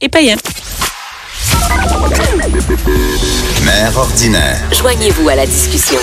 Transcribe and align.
et 0.00 0.08
payant. 0.08 0.36
Mère 3.64 3.96
ordinaire. 3.96 4.60
Joignez-vous 4.72 5.28
à 5.28 5.34
la 5.34 5.46
discussion. 5.46 5.98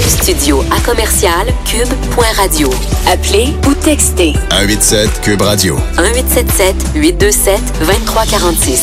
Studio 0.00 0.64
à 0.70 0.80
commercial 0.80 1.46
cube.radio. 1.66 2.70
Appelez 3.06 3.54
ou 3.66 3.74
textez 3.74 4.32
187 4.50 5.20
Cube 5.20 5.42
Radio. 5.42 5.76
1877 5.98 6.74
827 6.94 7.60
2346. 7.80 8.82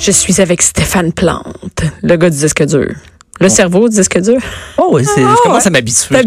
Je 0.00 0.10
suis 0.12 0.40
avec 0.40 0.62
Stéphane 0.62 1.12
Plante, 1.12 1.82
le 2.02 2.16
gars 2.16 2.30
du 2.30 2.38
disque 2.38 2.64
dur. 2.64 2.94
Le 3.40 3.48
cerveau 3.48 3.88
disque 3.88 4.20
dur. 4.20 4.36
Oh 4.76 4.90
oui, 4.92 5.02
c'est, 5.04 5.22
Ah, 5.24 5.34
je 5.36 5.42
commence 5.42 5.66
à 5.66 5.70
m'habituer. 5.70 6.14
À- 6.16 6.18
hein? 6.20 6.24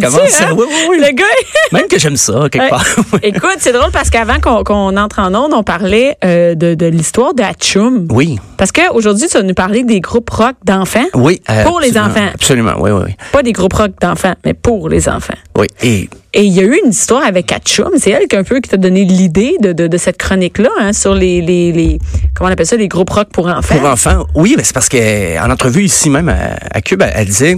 oui, 0.58 0.66
oui, 0.68 0.76
oui. 0.90 0.98
Le 1.00 1.12
gars. 1.14 1.26
Même 1.72 1.88
que 1.88 2.00
j'aime 2.00 2.18
ça, 2.18 2.48
quelque 2.52 2.64
Ouais. 2.64 2.70
part. 2.70 2.86
Écoute, 3.24 3.58
c'est 3.60 3.72
drôle 3.72 3.92
parce 3.92 4.10
qu'avant 4.10 4.40
qu'on 4.40 4.64
qu'on 4.64 4.98
entre 4.98 5.20
en 5.20 5.34
onde, 5.36 5.54
on 5.54 5.62
parlait 5.64 6.18
euh, 6.26 6.56
de, 6.56 6.74
de 6.74 6.86
l'histoire 6.88 7.34
de 7.36 7.44
Hatchoum. 7.44 8.08
oui, 8.12 8.40
Parce 8.58 8.72
qu'aujourd'hui, 8.72 9.28
tu 9.28 9.38
vas 9.38 9.44
nous 9.44 9.54
parler 9.54 9.84
des 9.84 10.00
groupes 10.00 10.30
rock 10.32 10.56
d'enfants. 10.66 11.06
oui. 11.14 11.40
euh, 11.52 11.64
Pour 11.64 11.80
les 11.80 11.98
enfants. 12.00 12.30
Absolument, 12.34 12.74
oui, 12.80 12.90
oui, 12.92 13.02
oui. 13.08 13.16
Pas 13.32 13.44
des 13.44 13.52
groupes 13.52 13.74
rock 13.74 13.92
d'enfants, 14.02 14.34
mais 14.44 14.54
pour 14.56 14.90
les 14.90 15.08
enfants. 15.08 15.36
oui. 15.58 15.68
Et 15.84 16.10
Et 16.36 16.44
il 16.44 16.54
y 16.54 16.60
a 16.60 16.64
eu 16.64 16.80
une 16.84 16.90
histoire 16.92 17.24
avec 17.24 17.52
Hatchoum. 17.52 17.92
C'est 17.98 18.10
elle 18.10 18.28
qui, 18.28 18.36
un 18.36 18.44
peu, 18.44 18.60
qui 18.60 18.70
t'a 18.70 18.78
donné 18.78 19.06
l'idée 19.06 19.56
de, 19.62 19.72
de, 19.72 19.88
de 19.88 19.98
cette 19.98 20.18
chronique-là 20.18 20.70
hein, 20.80 20.92
sur 20.94 21.14
les, 21.14 21.42
les, 21.42 21.72
les, 21.72 22.00
comment 22.34 22.50
on 22.50 22.54
appelle 22.54 22.66
ça, 22.66 22.76
les 22.76 22.88
groupes 22.88 23.12
rock 23.12 23.30
pour 23.32 23.48
enfants. 23.48 23.76
pour 23.78 23.88
enfants, 23.88 24.26
oui, 24.34 24.56
mais 24.58 24.64
c'est 24.64 24.74
parce 24.74 24.90
qu'en 24.90 25.52
entrevue 25.52 25.84
ici 25.84 26.10
même 26.10 26.30
à, 26.30 26.56
à 26.72 26.82
Cube, 26.82 27.02
elle, 27.04 27.14
elle 27.16 27.26
disait 27.28 27.58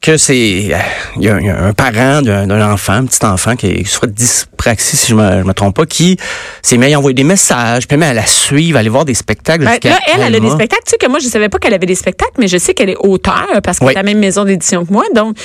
que 0.00 0.16
c'est 0.16 0.38
il 0.38 0.66
y, 0.68 0.74
a, 0.74 0.80
il 1.16 1.24
y 1.24 1.28
a 1.50 1.60
un 1.60 1.72
parent 1.72 2.22
d'un 2.22 2.46
d'un 2.46 2.70
enfant, 2.72 2.92
un 2.92 3.06
petit 3.06 3.24
enfant 3.26 3.56
qui 3.56 3.66
de 3.66 4.06
dyspraxie, 4.06 4.96
si 4.96 5.08
je 5.08 5.14
me, 5.16 5.40
je 5.40 5.44
me 5.44 5.52
trompe 5.52 5.74
pas, 5.74 5.86
qui 5.86 6.16
s'est 6.62 6.76
mis 6.76 6.94
à 6.94 6.98
envoyer 6.98 7.14
des 7.16 7.24
messages, 7.24 7.88
puis 7.88 7.96
même 7.96 8.10
à 8.10 8.14
la 8.14 8.24
suivre, 8.26 8.78
aller 8.78 8.90
voir 8.90 9.06
des 9.06 9.14
spectacles. 9.14 9.64
Là, 9.64 9.76
elle, 9.82 10.22
elle 10.24 10.34
a 10.36 10.38
des 10.38 10.50
spectacles. 10.50 10.82
Tu 10.86 10.90
sais 10.92 10.98
que 10.98 11.08
moi, 11.10 11.18
je 11.18 11.26
savais 11.26 11.48
pas 11.48 11.58
qu'elle 11.58 11.74
avait 11.74 11.84
des 11.86 11.96
spectacles, 11.96 12.34
mais 12.38 12.46
je 12.46 12.58
sais 12.58 12.74
qu'elle 12.74 12.90
est 12.90 12.96
auteure 13.00 13.48
parce 13.64 13.80
qu'elle 13.80 13.88
Oui. 13.88 13.94
est 13.94 13.98
à 13.98 14.02
la 14.04 14.08
même 14.08 14.20
maison 14.20 14.44
d'édition 14.44 14.86
que 14.86 14.92
moi. 14.92 15.02
Donc, 15.16 15.36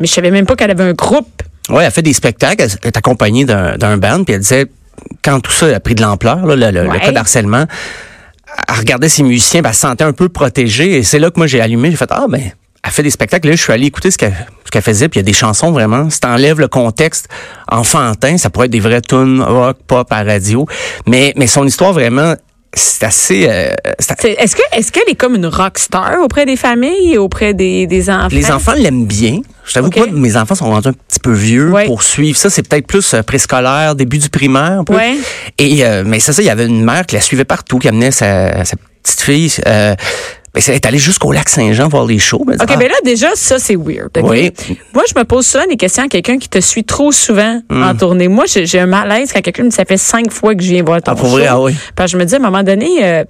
mais 0.00 0.08
je 0.08 0.12
savais 0.12 0.32
même 0.32 0.46
pas 0.46 0.56
qu'elle 0.56 0.72
avait 0.72 0.82
un 0.82 0.94
groupe. 0.94 1.28
Ouais, 1.70 1.84
elle 1.84 1.90
fait 1.92 2.02
des 2.02 2.12
spectacles, 2.12 2.62
elle 2.62 2.88
est 2.88 2.96
accompagnée 2.96 3.44
d'un 3.44 3.76
d'un 3.76 3.96
band, 3.96 4.24
puis 4.24 4.34
elle 4.34 4.40
disait, 4.40 4.66
quand 5.24 5.40
tout 5.40 5.52
ça 5.52 5.66
a 5.66 5.80
pris 5.80 5.94
de 5.94 6.02
l'ampleur, 6.02 6.44
le, 6.46 6.54
le- 6.56 6.70
le 6.70 6.88
Ouais. 6.88 7.00
cas 7.00 7.12
d'harcèlement, 7.12 7.66
elle 8.68 8.74
regardait 8.78 9.08
ses 9.08 9.22
musiciens, 9.22 9.62
puis 9.62 9.68
elle 9.68 9.74
se 9.74 9.80
sentait 9.80 10.04
un 10.04 10.12
peu 10.12 10.28
protégée, 10.28 10.96
et 10.98 11.02
c'est 11.02 11.18
là 11.18 11.30
que 11.30 11.38
moi 11.38 11.46
j'ai 11.46 11.60
allumé, 11.60 11.90
j'ai 11.90 11.96
fait, 11.96 12.10
ah 12.10 12.26
ben, 12.28 12.42
elle 12.84 12.90
fait 12.90 13.02
des 13.04 13.10
spectacles, 13.10 13.48
là, 13.48 13.54
je 13.56 13.62
suis 13.62 13.72
allé 13.72 13.86
écouter 13.86 14.10
ce 14.10 14.18
qu'elle 14.18 14.34
ce 14.64 14.70
qu'elle 14.70 14.82
faisait, 14.82 15.08
puis 15.08 15.18
il 15.20 15.22
y 15.22 15.24
a 15.24 15.26
des 15.26 15.32
chansons 15.34 15.70
vraiment, 15.70 16.10
si 16.10 16.18
t'enlèves 16.18 16.58
le 16.58 16.66
contexte 16.68 17.28
enfantin, 17.68 18.38
ça 18.38 18.50
pourrait 18.50 18.66
être 18.66 18.72
des 18.72 18.80
vraies 18.80 19.00
tunes 19.02 19.40
rock, 19.42 19.76
pop 19.86 20.10
à 20.10 20.24
radio, 20.24 20.66
mais, 21.06 21.32
mais 21.36 21.46
son 21.46 21.66
histoire 21.66 21.92
vraiment, 21.92 22.34
c'est 22.74 23.04
assez... 23.04 23.46
euh, 23.48 23.70
Est-ce 23.98 24.56
que 24.56 24.62
est-ce 24.72 24.90
qu'elle 24.92 25.08
est 25.08 25.14
comme 25.14 25.34
une 25.34 25.46
rock 25.46 25.78
star 25.78 26.20
auprès 26.22 26.46
des 26.46 26.56
familles 26.56 27.12
et 27.14 27.18
auprès 27.18 27.52
des, 27.54 27.86
des 27.86 28.08
enfants? 28.10 28.28
Les 28.30 28.50
enfants 28.50 28.72
l'aiment 28.74 29.04
bien. 29.06 29.40
Je 29.64 29.74
t'avoue 29.74 29.90
que 29.90 29.98
moi, 29.98 30.08
mes 30.10 30.36
enfants 30.36 30.54
sont 30.54 30.70
rendus 30.70 30.88
un 30.88 30.92
petit 30.92 31.20
peu 31.20 31.32
vieux 31.32 31.70
Ouais. 31.70 31.86
pour 31.86 32.02
suivre 32.02 32.38
ça. 32.38 32.48
C'est 32.50 32.66
peut-être 32.66 32.86
plus 32.86 33.14
euh, 33.14 33.22
préscolaire, 33.22 33.94
début 33.94 34.18
du 34.18 34.28
primaire. 34.28 34.80
Un 34.80 34.84
peu. 34.84 34.94
Ouais. 34.94 35.16
Et 35.58 35.84
euh, 35.84 36.02
mais 36.06 36.18
c'est 36.18 36.32
ça, 36.32 36.40
il 36.42 36.46
y 36.46 36.50
avait 36.50 36.66
une 36.66 36.84
mère 36.84 37.04
qui 37.06 37.14
la 37.14 37.20
suivait 37.20 37.44
partout, 37.44 37.78
qui 37.78 37.88
amenait 37.88 38.10
sa, 38.10 38.64
sa 38.64 38.76
petite 39.02 39.20
fille. 39.20 39.52
Euh, 39.66 39.94
ben, 40.54 40.62
elle 40.68 40.74
est 40.74 40.86
allée 40.86 40.98
jusqu'au 40.98 41.32
lac 41.32 41.48
Saint-Jean 41.48 41.88
voir 41.88 42.04
les 42.04 42.18
shows. 42.18 42.44
Dit, 42.46 42.54
OK, 42.60 42.66
ah, 42.68 42.76
ben 42.76 42.88
là, 42.88 42.94
déjà, 43.04 43.28
ça, 43.34 43.58
c'est 43.58 43.76
weird. 43.76 44.10
Oui. 44.22 44.52
Moi, 44.94 45.04
je 45.08 45.18
me 45.18 45.24
pose 45.24 45.46
souvent 45.46 45.66
des 45.66 45.76
questions 45.76 46.04
à 46.04 46.08
quelqu'un 46.08 46.38
qui 46.38 46.48
te 46.48 46.60
suit 46.60 46.84
trop 46.84 47.10
souvent 47.12 47.60
Hmm. 47.70 47.82
en 47.82 47.94
tournée. 47.94 48.28
Moi, 48.28 48.44
j'ai 48.46 48.78
un 48.78 48.86
malaise 48.86 49.32
quand 49.32 49.40
quelqu'un 49.40 49.64
me 49.64 49.70
dit 49.70 49.76
ça 49.76 49.84
fait 49.86 49.96
cinq 49.96 50.30
fois 50.30 50.54
que 50.54 50.62
je 50.62 50.68
viens 50.68 50.82
voir 50.82 51.00
ton 51.02 51.12
Ah, 51.12 51.14
pour 51.14 51.26
show. 51.26 51.32
vrai? 51.36 51.46
Ah 51.46 51.60
oui. 51.60 51.74
Parce 51.96 52.12
que 52.12 52.18
je 52.18 52.22
me 52.22 52.26
dis, 52.26 52.34
à 52.34 52.38
un 52.38 52.40
moment 52.40 52.62
donné, 52.62 52.88
euh, 53.02 53.24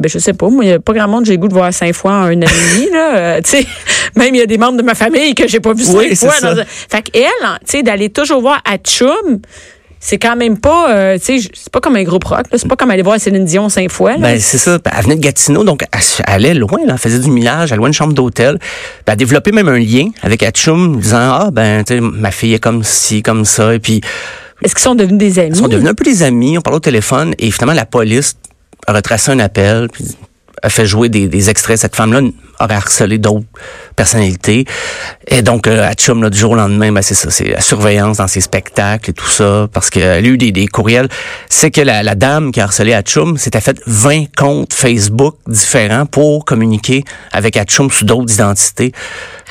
ben, 0.00 0.08
je 0.08 0.18
sais 0.18 0.32
pas, 0.32 0.48
moi, 0.48 0.64
il 0.64 0.68
n'y 0.68 0.72
a 0.72 0.80
pas 0.80 0.94
grand 0.94 1.08
monde 1.08 1.20
que 1.24 1.26
j'ai 1.26 1.34
le 1.34 1.38
goût 1.40 1.48
de 1.48 1.52
voir 1.54 1.72
cinq 1.74 1.92
fois 1.94 2.12
en 2.12 2.22
un 2.22 2.28
an 2.28 2.46
et 2.46 2.76
demi, 2.76 2.90
là. 2.90 3.16
Euh, 3.16 3.40
tu 3.44 3.50
sais, 3.50 3.66
même 4.16 4.34
il 4.34 4.38
y 4.38 4.42
a 4.42 4.46
des 4.46 4.56
membres 4.58 4.78
de 4.78 4.82
ma 4.82 4.94
famille 4.94 5.34
que 5.34 5.46
j'ai 5.46 5.60
pas 5.60 5.74
vu 5.74 5.84
cinq 5.84 6.08
c'est 6.14 6.26
fois. 6.26 6.54
dans 6.54 6.64
Fait 6.66 7.02
qu'elle, 7.02 7.24
hein, 7.44 7.58
tu 7.66 7.72
sais, 7.78 7.82
d'aller 7.82 8.08
toujours 8.08 8.40
voir 8.40 8.60
Hatchoum, 8.64 9.40
c'est 10.04 10.18
quand 10.18 10.34
même 10.34 10.58
pas, 10.58 10.90
euh, 10.90 11.16
tu 11.16 11.40
sais, 11.40 11.48
c'est 11.54 11.70
pas 11.70 11.78
comme 11.80 11.94
un 11.94 12.02
groupe 12.02 12.24
rock, 12.24 12.46
là. 12.50 12.58
C'est 12.58 12.66
pas 12.66 12.74
comme 12.74 12.90
aller 12.90 13.02
voir 13.02 13.20
Céline 13.20 13.44
Dion 13.44 13.68
cinq 13.68 13.88
fois, 13.88 14.14
là. 14.14 14.18
Ben, 14.18 14.40
c'est 14.40 14.58
ça. 14.58 14.78
Ben, 14.78 14.90
Elle 14.96 15.04
venait 15.04 15.14
de 15.14 15.20
Gatineau, 15.20 15.62
donc 15.62 15.84
elle, 15.92 16.24
allait 16.26 16.54
loin, 16.54 16.80
là. 16.84 16.94
Elle 16.94 16.98
faisait 16.98 17.20
du 17.20 17.30
millage, 17.30 17.70
elle 17.70 17.78
louait 17.78 17.86
une 17.86 17.94
chambre 17.94 18.12
d'hôtel. 18.12 18.54
Ben, 18.54 18.60
elle 19.06 19.12
a 19.12 19.16
développé 19.16 19.52
même 19.52 19.68
un 19.68 19.78
lien 19.78 20.08
avec 20.22 20.42
Hatchoum, 20.42 20.98
disant, 20.98 21.18
ah, 21.18 21.50
ben, 21.52 21.84
tu 21.84 21.94
sais, 21.94 22.00
ma 22.00 22.32
fille 22.32 22.52
est 22.52 22.58
comme 22.58 22.82
ci, 22.82 23.22
comme 23.22 23.44
ça. 23.44 23.74
Et 23.74 23.78
puis, 23.78 24.00
Est-ce 24.64 24.74
qu'ils 24.74 24.82
sont 24.82 24.96
devenus 24.96 25.18
des 25.18 25.38
amis? 25.38 25.50
Ils 25.50 25.56
sont 25.56 25.68
devenus 25.68 25.90
un 25.90 25.94
peu 25.94 26.04
des 26.04 26.24
amis, 26.24 26.58
on 26.58 26.62
parlait 26.62 26.78
au 26.78 26.80
téléphone 26.80 27.34
et 27.38 27.52
finalement 27.52 27.74
la 27.74 27.86
police 27.86 28.34
a 28.88 28.92
retracé 28.92 29.30
un 29.30 29.38
appel 29.38 29.88
puis 29.92 30.04
a 30.62 30.70
fait 30.70 30.86
jouer 30.86 31.08
des, 31.08 31.28
des 31.28 31.50
extraits. 31.50 31.78
Cette 31.78 31.96
femme-là 31.96 32.20
aurait 32.60 32.74
harcelé 32.74 33.18
d'autres 33.18 33.44
personnalités. 33.96 34.64
Et 35.26 35.42
donc, 35.42 35.66
euh, 35.66 35.88
à 35.88 35.94
Chum, 35.94 36.22
là, 36.22 36.30
du 36.30 36.38
jour 36.38 36.52
au 36.52 36.54
lendemain, 36.54 36.92
ben, 36.92 37.02
c'est 37.02 37.14
ça, 37.14 37.30
c'est 37.30 37.44
la 37.48 37.60
surveillance 37.60 38.18
dans 38.18 38.28
ses 38.28 38.40
spectacles 38.40 39.10
et 39.10 39.12
tout 39.12 39.26
ça, 39.28 39.68
parce 39.72 39.90
qu'elle 39.90 40.24
a 40.24 40.28
eu 40.28 40.38
des, 40.38 40.52
des 40.52 40.66
courriels. 40.68 41.08
C'est 41.48 41.70
que 41.70 41.80
la, 41.80 42.02
la 42.02 42.14
dame 42.14 42.52
qui 42.52 42.60
a 42.60 42.64
harcelé 42.64 42.92
Hatchoum 42.94 43.36
s'était 43.36 43.60
fait 43.60 43.80
20 43.86 44.26
comptes 44.36 44.72
Facebook 44.72 45.36
différents 45.46 46.06
pour 46.06 46.44
communiquer 46.44 47.04
avec 47.32 47.56
Hatchoum 47.56 47.90
sous 47.90 48.04
d'autres 48.04 48.32
identités. 48.32 48.92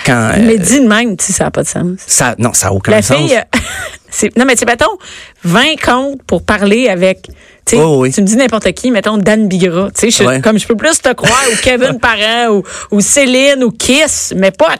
Quand, 0.05 0.31
euh, 0.33 0.43
Mais 0.45 0.57
dis 0.57 0.79
de 0.79 0.87
même, 0.87 1.17
tu 1.17 1.25
sais, 1.25 1.33
ça 1.33 1.43
n'a 1.45 1.51
pas 1.51 1.63
de 1.63 1.67
sens. 1.67 1.99
ça, 2.07 2.35
non, 2.39 2.53
ça 2.53 2.67
a 2.67 2.71
aucun 2.71 2.91
La 2.91 3.01
sens. 3.01 3.17
fille, 3.17 3.35
euh, 3.35 3.59
c'est, 4.09 4.35
non, 4.37 4.45
mais 4.45 4.53
tu 4.53 4.59
sais, 4.59 4.65
mettons, 4.65 4.97
20 5.43 5.75
comptes 5.83 6.23
pour 6.23 6.43
parler 6.43 6.87
avec, 6.87 7.29
Oh, 7.73 7.99
oui. 8.01 8.11
tu 8.11 8.21
me 8.21 8.25
dis 8.27 8.35
n'importe 8.35 8.69
qui, 8.73 8.91
mettons 8.91 9.17
Dan 9.17 9.47
Bigra, 9.47 9.89
tu 9.97 10.11
sais, 10.11 10.23
je- 10.23 10.27
Ouais. 10.27 10.41
comme 10.41 10.59
je 10.59 10.67
peux 10.67 10.75
plus 10.75 10.99
te 11.01 11.13
croire, 11.13 11.43
ou 11.51 11.55
Kevin 11.61 11.99
Parent, 12.01 12.49
ou, 12.53 12.63
ou 12.91 12.99
Céline, 13.01 13.63
ou 13.63 13.71
Kiss, 13.71 14.33
mais 14.35 14.51
pas. 14.51 14.67
À 14.71 14.77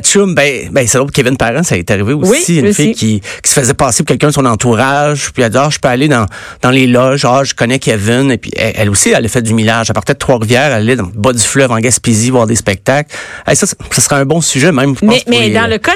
Chum, 0.00 0.34
ben, 0.34 0.68
ben 0.72 0.86
c'est 0.88 0.98
l'autre 0.98 1.12
Kevin 1.12 1.36
Parent, 1.36 1.62
ça 1.62 1.76
est 1.76 1.88
arrivé 1.90 2.12
aussi. 2.14 2.30
Oui, 2.52 2.58
une 2.58 2.74
fille 2.74 2.94
qui, 2.94 3.20
qui 3.42 3.50
se 3.50 3.54
faisait 3.60 3.74
passer 3.74 4.02
pour 4.02 4.08
quelqu'un 4.08 4.28
de 4.28 4.32
son 4.32 4.44
entourage, 4.44 5.30
puis 5.32 5.42
elle 5.42 5.46
a 5.46 5.48
dit, 5.50 5.58
ah, 5.58 5.68
je 5.70 5.78
peux 5.78 5.88
aller 5.88 6.08
dans, 6.08 6.26
dans 6.62 6.70
les 6.70 6.86
loges, 6.86 7.24
ah, 7.24 7.42
je 7.44 7.54
connais 7.54 7.78
Kevin, 7.78 8.30
et 8.32 8.38
puis 8.38 8.50
elle, 8.56 8.72
elle 8.76 8.90
aussi, 8.90 9.10
elle 9.10 9.24
a 9.24 9.28
fait 9.28 9.42
du 9.42 9.54
millage. 9.54 9.86
Elle 9.90 9.94
partait 9.94 10.14
de 10.14 10.18
Trois-Rivières, 10.18 10.66
elle 10.66 10.72
allait 10.82 10.96
dans 10.96 11.04
le 11.06 11.12
bas 11.14 11.32
du 11.32 11.38
fleuve 11.42 11.70
en 11.70 11.78
Gaspésie 11.78 12.30
voir 12.30 12.46
des 12.46 12.56
spectacles. 12.56 13.14
Hey, 13.46 13.54
ça, 13.54 13.66
ça 13.66 14.00
serait 14.00 14.16
un 14.16 14.24
bon 14.26 14.40
sujet, 14.40 14.72
même, 14.72 14.94
je 14.96 15.00
pense, 15.00 15.08
Mais, 15.08 15.22
pour 15.24 15.30
mais 15.30 15.48
les- 15.48 15.54
dans 15.54 15.66
le 15.68 15.78
cas 15.78 15.92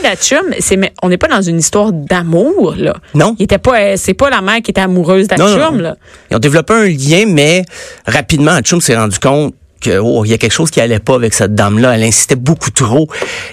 mais 0.79 0.93
on 1.03 1.09
n'est 1.09 1.19
pas 1.19 1.29
dans 1.29 1.43
une 1.43 1.59
histoire 1.59 1.93
d'amour, 1.93 2.75
là. 2.77 2.95
Non. 3.15 3.35
Il 3.39 3.45
était 3.45 3.59
pas, 3.59 3.81
euh, 3.81 3.95
c'est 3.97 4.15
pas 4.15 4.31
la 4.31 4.41
mère 4.41 4.61
qui 4.63 4.71
était 4.71 4.81
amoureuse 4.81 5.27
non. 5.39 5.83
là. 5.83 5.97
Ils 6.31 6.37
ont 6.37 6.41
développé 6.41 6.75
un 6.75 6.87
lien, 6.87 7.25
mais 7.27 7.65
rapidement, 8.07 8.59
Chum 8.61 8.81
s'est 8.81 8.97
rendu 8.97 9.19
compte 9.19 9.55
que 9.81 9.99
oh, 9.99 10.25
il 10.25 10.31
y 10.31 10.35
a 10.35 10.39
quelque 10.39 10.53
chose 10.53 10.71
qui 10.71 10.81
allait 10.81 10.99
pas 10.99 11.15
avec 11.15 11.33
cette 11.35 11.55
dame-là. 11.55 11.95
Elle 11.97 12.03
insistait 12.05 12.37
beaucoup 12.37 12.71
trop. 12.71 13.09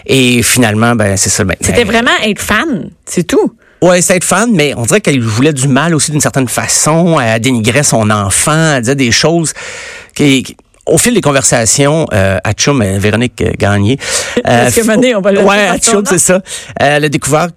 Et 0.06 0.44
finalement, 0.44 0.94
ben 0.96 1.16
c'est 1.18 1.30
ça. 1.30 1.44
Ben, 1.44 1.56
C'était 1.62 1.86
ben, 1.86 1.92
vraiment 1.94 2.12
être 2.26 2.42
fan, 2.42 2.90
c'est 3.06 3.24
tout. 3.26 3.54
Ouais, 3.82 4.02
c'est 4.02 4.18
être 4.18 4.24
fan, 4.24 4.52
mais 4.54 4.74
on 4.76 4.84
dirait 4.84 5.02
qu'elle 5.02 5.22
voulait 5.22 5.54
du 5.54 5.68
mal 5.68 5.94
aussi 5.96 6.12
d'une 6.12 6.20
certaine 6.20 6.48
façon. 6.48 7.20
Elle 7.20 7.40
dénigrait 7.40 7.84
son 7.84 8.10
enfant, 8.10 8.74
elle 8.76 8.82
disait 8.82 8.96
des 8.96 9.12
choses 9.12 9.54
qui... 10.16 10.58
au 10.88 10.98
fil 10.98 11.14
des 11.14 11.22
conversations, 11.22 12.08
euh, 12.12 12.40
Atchoum, 12.44 12.82
euh, 12.82 12.98
Véronique 12.98 13.40
euh, 13.42 13.52
Gagné... 13.58 13.98
Parce 14.44 14.74
que 14.76 14.82
Mané, 14.82 15.16
on 15.16 15.22
va 15.22 15.32
le 15.32 15.42
Ouais, 15.42 15.56
dire 15.58 15.66
par 15.68 15.76
son 15.76 15.90
Atchoum, 15.92 16.00
nom. 16.04 16.10
c'est 16.10 16.18
ça. 16.18 16.34
Euh, 16.34 16.40
elle 16.80 17.06
a 17.06 17.10
découvert... 17.10 17.50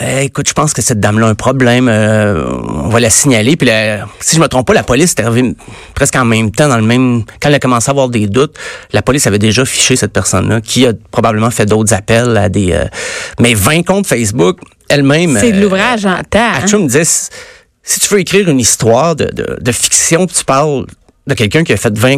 euh, 0.00 0.20
écoute, 0.20 0.48
je 0.48 0.52
pense 0.54 0.72
que 0.72 0.82
cette 0.82 1.00
dame-là 1.00 1.26
a 1.26 1.30
un 1.30 1.34
problème. 1.34 1.88
euh, 1.88 2.44
on 2.68 2.88
va 2.88 2.98
la 3.00 3.10
signaler. 3.10 3.56
Puis, 3.56 3.66
la- 3.68 4.06
si 4.20 4.36
je 4.36 4.40
me 4.40 4.48
trompe 4.48 4.66
pas, 4.66 4.74
la 4.74 4.82
police 4.82 5.14
est 5.16 5.20
arrivée 5.22 5.54
presque 5.94 6.16
en 6.16 6.24
même 6.24 6.50
temps, 6.50 6.68
dans 6.68 6.76
le 6.76 6.82
même. 6.82 7.24
Quand 7.40 7.48
elle 7.48 7.54
a 7.56 7.58
commencé 7.60 7.88
à 7.88 7.92
avoir 7.92 8.08
des 8.08 8.26
doutes, 8.26 8.56
la 8.92 9.02
police 9.02 9.26
avait 9.26 9.38
déjà 9.38 9.64
fiché 9.64 9.94
cette 9.96 10.12
personne-là, 10.12 10.60
qui 10.60 10.86
a 10.86 10.92
probablement 11.10 11.50
fait 11.50 11.66
d'autres 11.66 11.92
appels 11.94 12.36
à 12.36 12.48
des. 12.48 12.72
euh, 12.72 12.84
mais 13.38 13.54
20 13.54 13.82
comptes 13.84 14.06
Facebook, 14.06 14.58
elle-même. 14.88 15.36
C'est 15.40 15.52
de 15.52 15.58
euh, 15.58 15.60
l'ouvrage 15.62 16.06
en 16.06 16.20
temps. 16.28 16.38
hein? 16.40 16.78
Me 16.78 16.86
disait, 16.86 17.04
si 17.04 18.00
tu 18.00 18.08
veux 18.14 18.20
écrire 18.20 18.48
une 18.48 18.60
histoire 18.60 19.14
de, 19.16 19.24
de, 19.26 19.58
de 19.60 19.72
fiction, 19.72 20.26
tu 20.26 20.44
parles 20.44 20.86
de 21.26 21.34
quelqu'un 21.34 21.62
qui 21.62 21.72
a 21.72 21.76
fait 21.76 21.96
20, 21.96 22.16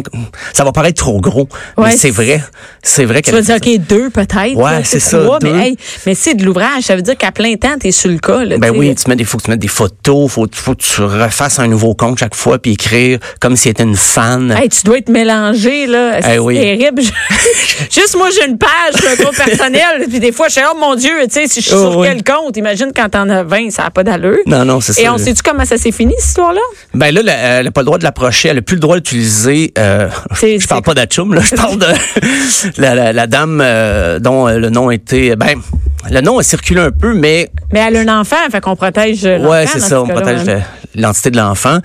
ça 0.53 0.63
va 0.63 0.71
paraître 0.71 1.01
trop 1.03 1.21
gros. 1.21 1.47
Ouais, 1.77 1.85
mais 1.85 1.91
c'est 1.91 1.97
c'est- 1.97 2.09
vrai. 2.11 2.43
C'est 2.81 3.05
vrai 3.05 3.21
Tu 3.21 3.31
vas 3.31 3.41
dire, 3.41 3.55
OK, 3.57 3.77
deux 3.87 4.09
peut-être. 4.09 4.55
Ouais, 4.55 4.81
c'est 4.83 4.99
trois, 4.99 5.33
ça, 5.33 5.39
deux. 5.39 5.53
Mais, 5.53 5.67
hey, 5.69 5.77
mais 6.05 6.15
c'est 6.15 6.33
de 6.33 6.43
l'ouvrage. 6.43 6.83
Ça 6.83 6.95
veut 6.95 7.01
dire 7.03 7.15
qu'à 7.17 7.31
plein 7.31 7.55
temps, 7.55 7.75
tu 7.79 7.87
es 7.87 7.91
sur 7.91 8.09
le 8.09 8.17
cas. 8.17 8.43
Là, 8.43 8.57
Ben 8.57 8.71
tu 8.71 8.79
oui, 8.79 8.95
tu 8.95 9.09
mets 9.09 9.15
des, 9.15 9.23
faut 9.23 9.37
que 9.37 9.43
tu 9.43 9.51
mettes 9.51 9.59
des 9.59 9.67
photos, 9.67 10.31
faut, 10.31 10.47
faut 10.51 10.73
que 10.75 10.81
tu 10.83 11.01
refasses 11.01 11.59
un 11.59 11.67
nouveau 11.67 11.93
compte 11.93 12.17
chaque 12.19 12.35
fois 12.35 12.57
puis 12.59 12.71
écrire 12.73 13.19
comme 13.39 13.55
si 13.55 13.69
était 13.69 13.83
une 13.83 13.95
fan. 13.95 14.51
Hey, 14.51 14.69
tu 14.69 14.83
dois 14.83 14.97
être 14.97 15.09
mélangé, 15.09 15.85
là. 15.87 16.21
C'est 16.21 16.35
Eh 16.35 16.39
oui. 16.39 16.55
terrible. 16.55 17.01
Juste 17.91 18.15
moi, 18.17 18.29
j'ai 18.31 18.47
une 18.49 18.57
page, 18.57 18.69
un 19.11 19.23
compte 19.23 19.35
personnel. 19.35 20.05
Puis 20.09 20.19
des 20.19 20.31
fois, 20.31 20.47
je 20.47 20.53
suis, 20.53 20.61
oh 20.71 20.77
mon 20.79 20.95
Dieu, 20.95 21.11
tu 21.25 21.31
sais, 21.31 21.47
si 21.47 21.61
je 21.61 21.65
suis 21.67 21.75
Oh, 21.75 21.91
sur 21.91 21.97
oui. 21.99 22.07
quel 22.07 22.23
compte? 22.23 22.55
Imagine 22.57 22.91
quand 22.95 23.09
t'en 23.09 23.29
as 23.29 23.43
20, 23.43 23.69
ça 23.71 23.83
n'a 23.83 23.91
pas 23.91 24.03
d'allure. 24.03 24.37
Non, 24.45 24.65
non, 24.65 24.79
c'est 24.81 24.93
ça. 24.93 25.01
Et 25.01 25.09
on 25.09 25.17
sait-tu 25.17 25.41
comment 25.43 25.65
ça 25.65 25.77
s'est 25.77 25.91
fini, 25.91 26.13
cette 26.17 26.29
histoire-là? 26.29 26.61
Ben 26.93 27.13
là, 27.13 27.21
la- 27.21 27.33
elle 27.59 27.65
n'a 27.65 27.71
pas 27.71 27.81
le 27.81 27.85
droit 27.85 27.97
de 27.97 28.03
l'approcher, 28.03 28.49
elle 28.49 28.55
n'a 28.55 28.61
plus 28.61 28.75
le 28.75 28.79
droit 28.79 28.94
d'utiliser. 28.95 29.73
Euh, 29.77 30.09
je 30.41 30.67
parle 30.67 30.81
pas 30.81 30.93
d'Atchoum, 30.93 31.33
là, 31.33 31.41
je 31.41 31.55
parle 31.55 31.77
de 31.77 31.85
la, 32.81 32.95
la, 32.95 33.13
la 33.13 33.27
dame 33.27 33.61
euh, 33.61 34.19
dont 34.19 34.47
euh, 34.47 34.57
le 34.57 34.69
nom 34.69 34.91
était. 34.91 35.35
Ben, 35.35 35.59
le 36.09 36.21
nom 36.21 36.37
a 36.37 36.43
circulé 36.43 36.81
un 36.81 36.91
peu, 36.91 37.13
mais 37.13 37.49
Mais 37.73 37.79
elle 37.79 37.97
a 37.97 37.99
un 38.01 38.19
enfant, 38.21 38.35
fait 38.51 38.61
qu'on 38.61 38.75
protège. 38.75 39.23
Ouais, 39.23 39.65
c'est 39.67 39.79
ça, 39.79 40.01
on 40.01 40.07
protège 40.07 40.45
le- 40.95 41.01
l'identité 41.01 41.31
de 41.31 41.37
l'enfant. 41.37 41.79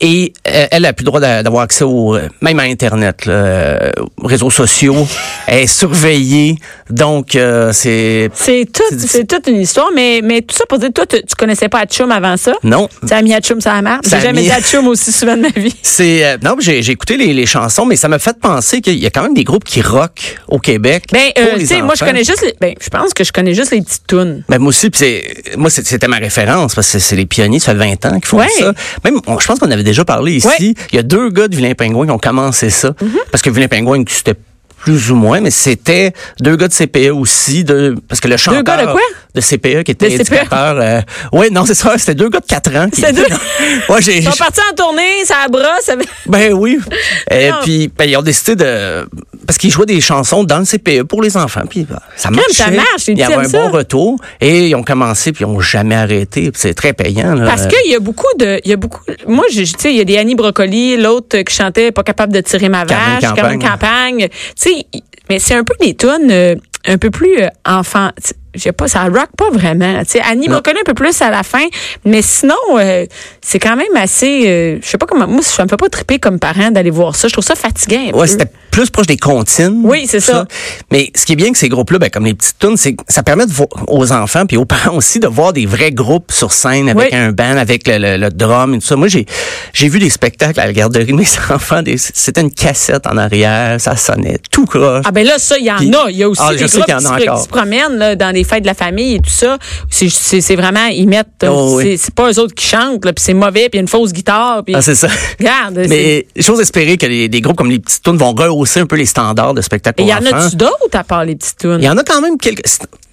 Et 0.00 0.32
euh, 0.48 0.66
elle 0.70 0.84
a 0.86 0.92
plus 0.92 1.02
le 1.04 1.06
droit 1.06 1.20
d'a- 1.20 1.42
d'avoir 1.42 1.62
accès 1.62 1.84
au, 1.84 2.16
euh, 2.16 2.28
même 2.40 2.58
à 2.58 2.64
Internet, 2.64 3.26
là, 3.26 3.32
euh, 3.32 3.90
aux 4.22 4.26
réseaux 4.26 4.50
sociaux. 4.50 5.06
elle 5.46 5.64
est 5.64 5.66
surveillée, 5.66 6.56
donc 6.90 7.36
euh, 7.36 7.72
c'est... 7.72 8.30
C'est 8.34 8.66
tout, 8.72 8.82
C'est 8.98 9.26
toute 9.26 9.46
une 9.48 9.60
histoire, 9.60 9.90
mais, 9.94 10.20
mais 10.22 10.42
tout 10.42 10.54
ça 10.56 10.64
pour 10.68 10.78
dire, 10.78 10.90
toi, 10.94 11.06
tu, 11.06 11.16
tu 11.22 11.34
connaissais 11.36 11.68
pas 11.68 11.80
Atchoum 11.80 12.10
avant 12.10 12.36
ça? 12.36 12.52
Non, 12.62 12.88
Tu 13.06 13.12
as 13.12 13.22
mis 13.22 13.34
Atchoum 13.34 13.60
sur 13.60 13.72
la 13.72 13.82
map? 13.82 14.00
J'ai 14.04 14.20
jamais 14.20 14.40
mis- 14.40 14.46
dit 14.48 14.52
Atchoum 14.52 14.88
aussi 14.88 15.12
souvent 15.12 15.36
de 15.36 15.42
ma 15.42 15.48
vie. 15.50 15.74
c'est... 15.82 16.24
euh, 16.24 16.36
non, 16.42 16.56
j'ai 16.58 16.82
j'ai 16.82 16.92
écouté 16.92 17.16
les, 17.16 17.32
les 17.32 17.46
chansons, 17.46 17.86
mais 17.86 17.96
ça 17.96 18.08
m'a 18.08 18.18
fait 18.18 18.38
penser 18.38 18.80
qu'il 18.80 18.98
y 18.98 19.06
a 19.06 19.10
quand 19.10 19.22
même 19.22 19.34
des 19.34 19.44
groupes 19.44 19.64
qui 19.64 19.80
rock 19.82 20.36
au 20.48 20.58
Québec 20.58 21.04
Ben, 21.12 21.30
euh, 21.38 21.58
tu 21.58 21.66
sais, 21.66 21.82
moi, 21.82 21.94
je 21.98 22.04
connais 22.04 22.24
juste 22.24 22.42
les, 22.42 22.54
ben, 22.60 22.74
je 22.80 22.88
pense 22.88 23.14
que 23.14 23.24
je 23.24 23.32
connais 23.32 23.54
juste 23.54 23.70
les 23.70 23.82
petites 23.82 24.06
tunes. 24.06 24.42
Ben 24.48 24.58
moi 24.58 24.68
aussi, 24.70 24.90
puis 24.90 24.98
c'est 24.98 25.56
moi 25.56 25.70
c'était 25.70 26.08
ma 26.08 26.16
référence 26.16 26.74
parce 26.74 26.90
que 26.92 26.98
c'est 26.98 27.16
les 27.16 27.26
pionniers, 27.26 27.58
ça 27.60 27.72
fait 27.72 27.78
20 27.78 28.06
ans 28.06 28.14
qu'ils 28.14 28.24
font 28.26 28.38
Ouais. 28.38 28.46
Ça. 28.58 28.72
Même 29.04 29.20
on- 29.26 29.38
je 29.38 29.46
pense 29.46 29.58
qu'on 29.58 29.70
avait 29.70 29.82
déjà 29.82 30.04
parlé 30.04 30.32
ici. 30.34 30.46
Ouais. 30.46 30.54
Mm-hmm. 30.58 30.86
Il 30.92 30.96
y 30.96 30.98
a 30.98 31.02
deux 31.02 31.30
gars 31.30 31.48
de 31.48 31.56
Vilain 31.56 31.74
Pingouin 31.74 32.06
qui 32.06 32.12
ont 32.12 32.18
commencé 32.18 32.70
ça 32.70 32.92
parce 33.30 33.42
que 33.42 33.50
Vilain 33.50 33.68
Pingouin 33.68 34.02
c'était 34.08 34.34
plus 34.78 35.10
ou 35.10 35.14
moins, 35.16 35.40
mais 35.40 35.50
c'était 35.50 36.12
deux 36.40 36.56
gars 36.56 36.68
de 36.68 36.74
CPE 36.74 37.10
aussi, 37.10 37.64
de, 37.64 37.94
parce 38.06 38.20
que 38.20 38.28
le 38.28 38.36
chanteur 38.36 38.62
gars 38.64 38.76
de 38.86 38.92
quoi? 38.92 39.00
De 39.34 39.40
CPE 39.40 39.82
qui 39.82 39.92
était 39.92 40.08
De 40.10 40.16
CPE? 40.16 40.20
éducateur. 40.32 40.76
Euh, 40.80 41.00
ouais, 41.32 41.50
non, 41.50 41.64
c'est 41.66 41.74
ça, 41.74 41.96
c'était 41.98 42.14
deux 42.14 42.28
gars 42.28 42.40
de 42.40 42.46
4 42.46 42.76
ans. 42.76 42.86
C'est 42.92 43.12
deux- 43.12 43.22
ouais, 43.88 44.00
j'ai, 44.02 44.18
Ils 44.18 44.24
sont 44.24 44.30
partis 44.36 44.60
en 44.70 44.74
tournée, 44.74 45.24
ça 45.24 45.48
brosse. 45.50 45.90
ben 46.26 46.52
oui. 46.52 46.78
Et 47.30 47.50
Non. 47.50 47.56
puis 47.62 47.90
ben, 47.96 48.04
ils 48.08 48.16
ont 48.16 48.22
décidé 48.22 48.56
de 48.56 49.08
parce 49.46 49.58
qu'ils 49.58 49.70
jouaient 49.70 49.84
des 49.86 50.00
chansons 50.00 50.44
dans 50.44 50.58
le 50.58 50.64
CPE 50.64 51.02
pour 51.02 51.20
les 51.22 51.36
enfants 51.36 51.62
puis 51.68 51.84
ben, 51.84 51.98
ça 52.16 52.30
marchait. 52.30 52.52
ça 52.52 52.70
marche, 52.70 53.08
Il 53.08 53.18
y 53.18 53.22
avait 53.22 53.34
un 53.34 53.48
bon 53.48 53.70
retour 53.70 54.18
et 54.40 54.68
ils 54.68 54.74
ont 54.74 54.82
commencé 54.84 55.32
puis 55.32 55.44
ils 55.44 55.46
ont 55.48 55.60
jamais 55.60 55.96
arrêté. 55.96 56.50
C'est 56.54 56.74
très 56.74 56.92
payant 56.92 57.34
là. 57.34 57.44
Parce 57.46 57.66
qu'il 57.66 57.90
y 57.90 57.94
a 57.94 58.00
beaucoup 58.00 58.26
de, 58.38 58.60
il 58.64 58.70
y 58.70 58.72
a 58.72 58.76
beaucoup, 58.76 59.00
moi, 59.26 59.44
tu 59.50 59.66
sais, 59.66 59.90
il 59.92 59.96
y 59.96 60.00
a 60.00 60.04
des 60.04 60.16
Annie 60.16 60.34
Brocoli, 60.34 60.96
l'autre 60.96 61.38
qui 61.38 61.54
chantait 61.54 61.90
pas 61.92 62.02
capable 62.02 62.32
de 62.32 62.40
tirer 62.40 62.68
ma 62.68 62.84
vache, 62.84 63.22
Campagne. 63.22 63.58
Campagne. 63.60 64.28
Tu 64.28 64.70
sais, 64.70 64.86
mais 65.28 65.38
c'est 65.38 65.54
un 65.54 65.64
peu 65.64 65.74
des 65.80 65.94
tunes 65.94 66.30
euh, 66.30 66.54
un 66.86 66.98
peu 66.98 67.10
plus 67.10 67.42
euh, 67.42 67.48
enfant. 67.64 68.10
Je 68.54 68.60
sais 68.60 68.72
pas, 68.72 68.86
ça 68.88 69.02
rock 69.04 69.28
pas 69.36 69.50
vraiment. 69.52 69.98
Tu 70.04 70.12
sais, 70.12 70.20
Annie. 70.20 70.48
Brocoli 70.48 70.78
un 70.78 70.84
peu 70.84 70.94
plus 70.94 71.20
à 71.22 71.30
la 71.30 71.42
fin, 71.42 71.64
mais 72.04 72.22
sinon, 72.22 72.54
euh, 72.78 73.06
c'est 73.40 73.58
quand 73.58 73.76
même 73.76 73.96
assez, 73.96 74.44
euh, 74.46 74.78
je 74.82 74.86
sais 74.88 74.98
pas 74.98 75.06
comment, 75.06 75.26
moi, 75.26 75.42
ça 75.42 75.64
me 75.64 75.68
fait 75.68 75.76
pas 75.76 75.88
triper 75.88 76.18
comme 76.18 76.38
parent 76.38 76.70
d'aller 76.70 76.90
voir 76.90 77.16
ça. 77.16 77.28
Je 77.28 77.32
trouve 77.32 77.44
ça 77.44 77.54
fatigant. 77.54 78.10
un 78.12 78.16
Ouais, 78.16 78.26
c'était 78.26 78.46
plus 78.70 78.90
proche 78.90 79.06
des 79.06 79.16
comptines. 79.16 79.80
Oui, 79.84 80.06
c'est 80.08 80.20
ça. 80.20 80.46
Mais 80.92 81.10
ce 81.14 81.24
qui 81.26 81.32
est 81.32 81.36
bien 81.36 81.50
que 81.52 81.58
ces 81.58 81.68
groupes-là, 81.68 81.98
ben, 81.98 82.10
comme 82.10 82.24
les 82.26 82.34
petites 82.34 82.58
tunes, 82.58 82.76
c'est 82.76 82.94
que 82.94 83.02
ça 83.08 83.22
permet 83.22 83.46
de 83.46 83.52
voir 83.52 83.68
aux 83.88 84.12
enfants 84.12 84.46
puis 84.46 84.56
aux 84.56 84.64
parents 84.64 84.96
aussi 84.96 85.18
de 85.20 85.26
voir 85.28 85.52
des 85.52 85.66
vrais 85.66 85.92
groupes 85.92 86.30
sur 86.32 86.52
scène 86.52 86.88
avec 86.88 87.10
Oui. 87.12 87.18
un 87.18 87.32
band, 87.32 87.56
avec 87.56 87.86
le, 87.88 87.98
le- 87.98 88.16
le 88.16 88.30
drum 88.30 88.74
et 88.74 88.78
tout 88.78 88.86
ça. 88.86 88.96
Moi, 88.96 89.08
j'ai 89.08 89.26
j'ai 89.72 89.88
vu 89.88 89.98
des 89.98 90.10
spectacles 90.10 90.58
à 90.60 90.66
la 90.66 90.72
garderie 90.72 91.06
de 91.06 91.12
mes 91.12 91.24
enfants. 91.50 91.80
C'était 91.96 92.40
une 92.40 92.52
cassette 92.52 93.06
en 93.06 93.16
arrière, 93.16 93.80
ça 93.80 93.96
sonnait 93.96 94.38
tout 94.50 94.66
croche. 94.66 95.04
Ah 95.06 95.10
ben 95.12 95.24
là, 95.26 95.38
ça, 95.38 95.56
il 95.58 95.64
y 95.64 95.70
en 95.70 95.76
a. 95.76 96.10
Il 96.10 96.16
y 96.16 96.22
a 96.22 96.28
aussi 96.28 96.40
Ah, 96.44 96.50
des 96.52 96.58
je 96.58 96.66
groupes 96.66 96.84
qui 96.86 97.42
se 97.42 97.48
promènent 97.48 97.96
là, 97.96 98.14
dans 98.16 98.30
les 98.30 98.43
fêtes 98.44 98.62
de 98.62 98.66
la 98.68 98.74
famille 98.74 99.14
et 99.16 99.20
tout 99.20 99.30
ça. 99.30 99.58
C'est- 99.90 100.54
vraiment, 100.54 100.86
ils 100.86 101.06
mettent, 101.08 101.42
euh, 101.42 101.48
Oh, 101.50 101.76
oui. 101.76 101.98
c'est 101.98 102.14
pas 102.14 102.30
eux 102.30 102.38
autres 102.38 102.54
qui 102.54 102.66
chantent, 102.66 103.04
là, 103.04 103.12
puis 103.12 103.22
c'est 103.24 103.34
mauvais, 103.34 103.68
puis 103.68 103.70
il 103.72 103.76
y 103.76 103.78
a 103.78 103.82
une 103.82 103.88
fausse 103.88 104.12
guitare. 104.12 104.62
Puis, 104.64 104.74
Ah, 104.74 104.82
c'est 104.82 104.94
ça. 104.94 105.08
regarde, 105.38 105.86
Mais 105.88 106.26
j'ose 106.36 106.60
espérer 106.60 106.96
que 106.96 107.06
les, 107.06 107.28
des 107.28 107.40
groupes 107.40 107.56
comme 107.56 107.70
les 107.70 107.78
petites 107.80 108.02
tunes 108.02 108.16
vont 108.16 108.32
rehausser 108.34 108.80
un 108.80 108.86
peu 108.86 108.96
les 108.96 109.06
standards 109.06 109.54
de 109.54 109.62
spectacle 109.62 110.00
Et 110.00 110.04
pour 110.04 110.12
il 110.12 110.26
y 110.26 110.28
en 110.34 110.38
a-tu 110.38 110.56
d'autres 110.56 110.74
à 110.94 111.04
part 111.04 111.24
les 111.24 111.34
petites 111.36 111.58
tunes? 111.58 111.78
Il 111.80 111.84
y 111.84 111.88
en 111.88 111.96
a 111.98 112.04
quand 112.04 112.20
même 112.20 112.38
quelques. 112.38 112.62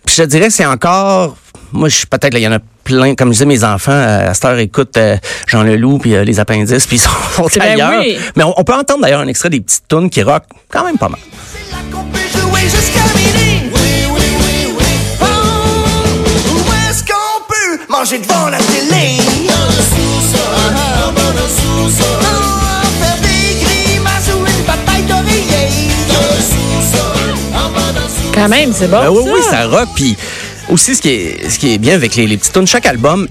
Je 0.08 0.16
te 0.16 0.22
dirais, 0.28 0.50
c'est 0.50 0.66
encore. 0.66 1.36
Moi, 1.74 1.88
je 1.90 2.06
peut-être, 2.06 2.34
là, 2.34 2.40
il 2.40 2.44
y 2.44 2.48
en 2.48 2.52
a 2.52 2.60
plein. 2.84 3.16
Comme 3.16 3.30
je 3.30 3.34
disais, 3.34 3.46
mes 3.46 3.64
enfants, 3.64 3.92
euh, 3.94 4.30
à 4.30 4.34
cette 4.34 4.44
heure, 4.46 4.58
écoutent 4.60 4.98
euh, 4.98 5.16
Jean 5.48 5.64
Leloup 5.64 6.00
puis 6.00 6.16
euh, 6.16 6.24
les 6.26 6.40
appendices, 6.40 6.86
puis 6.86 6.98
ils 6.98 7.00
sont, 7.00 7.10
ben 7.56 7.62
ailleurs. 7.62 8.00
oui. 8.02 8.18
Mais 8.36 8.44
on, 8.44 8.54
on 8.60 8.64
peut 8.64 8.74
entendre 8.74 9.02
d'ailleurs 9.04 9.22
un 9.22 9.28
extrait 9.28 9.50
des 9.50 9.62
petites 9.62 9.88
tunes 9.88 10.10
qui 10.10 10.22
rock 10.24 10.44
quand 10.70 10.84
même 10.84 10.98
pas 10.98 11.08
mal. 11.10 11.20
Manger 18.02 18.18
devant 18.18 18.50
la 18.50 18.58
télé? 18.58 19.18
Dans 19.48 19.66
le 19.68 19.82
sous-sol, 19.94 20.74
en 21.08 21.12
bas 21.14 21.22
dans 21.22 21.34
le 21.34 21.48
sous-sol. 21.48 22.24
Faire 23.00 23.22
des 23.22 23.64
grimaces 23.64 24.30
ou 24.34 24.40
une 24.40 24.66
bataille 24.66 25.04
d'oreiller. 25.04 25.88
Dans 26.08 26.28
le 26.34 26.42
sous-sol, 26.42 27.36
en 27.54 27.70
bas 27.70 27.92
dans 27.94 28.02
le 28.02 28.10
sous-sol. 28.10 28.32
Quand 28.34 28.50
même, 28.50 28.74
c'est 28.74 28.88
bon. 28.88 29.02
Ben 29.02 29.10
oui, 29.12 29.24
ça. 29.24 29.32
oui, 29.34 29.40
ça 29.52 29.68
rock. 29.68 29.90
Puis 29.96 30.18
aussi, 30.70 30.96
ce 30.96 31.02
qui 31.02 31.10
est, 31.10 31.50
ce 31.50 31.60
qui 31.60 31.74
est 31.76 31.78
bien 31.78 31.94
avec 31.94 32.16
les, 32.16 32.26
les 32.26 32.38
petites 32.38 32.54
tunes, 32.54 32.66
chaque 32.66 32.88
album 32.88 33.28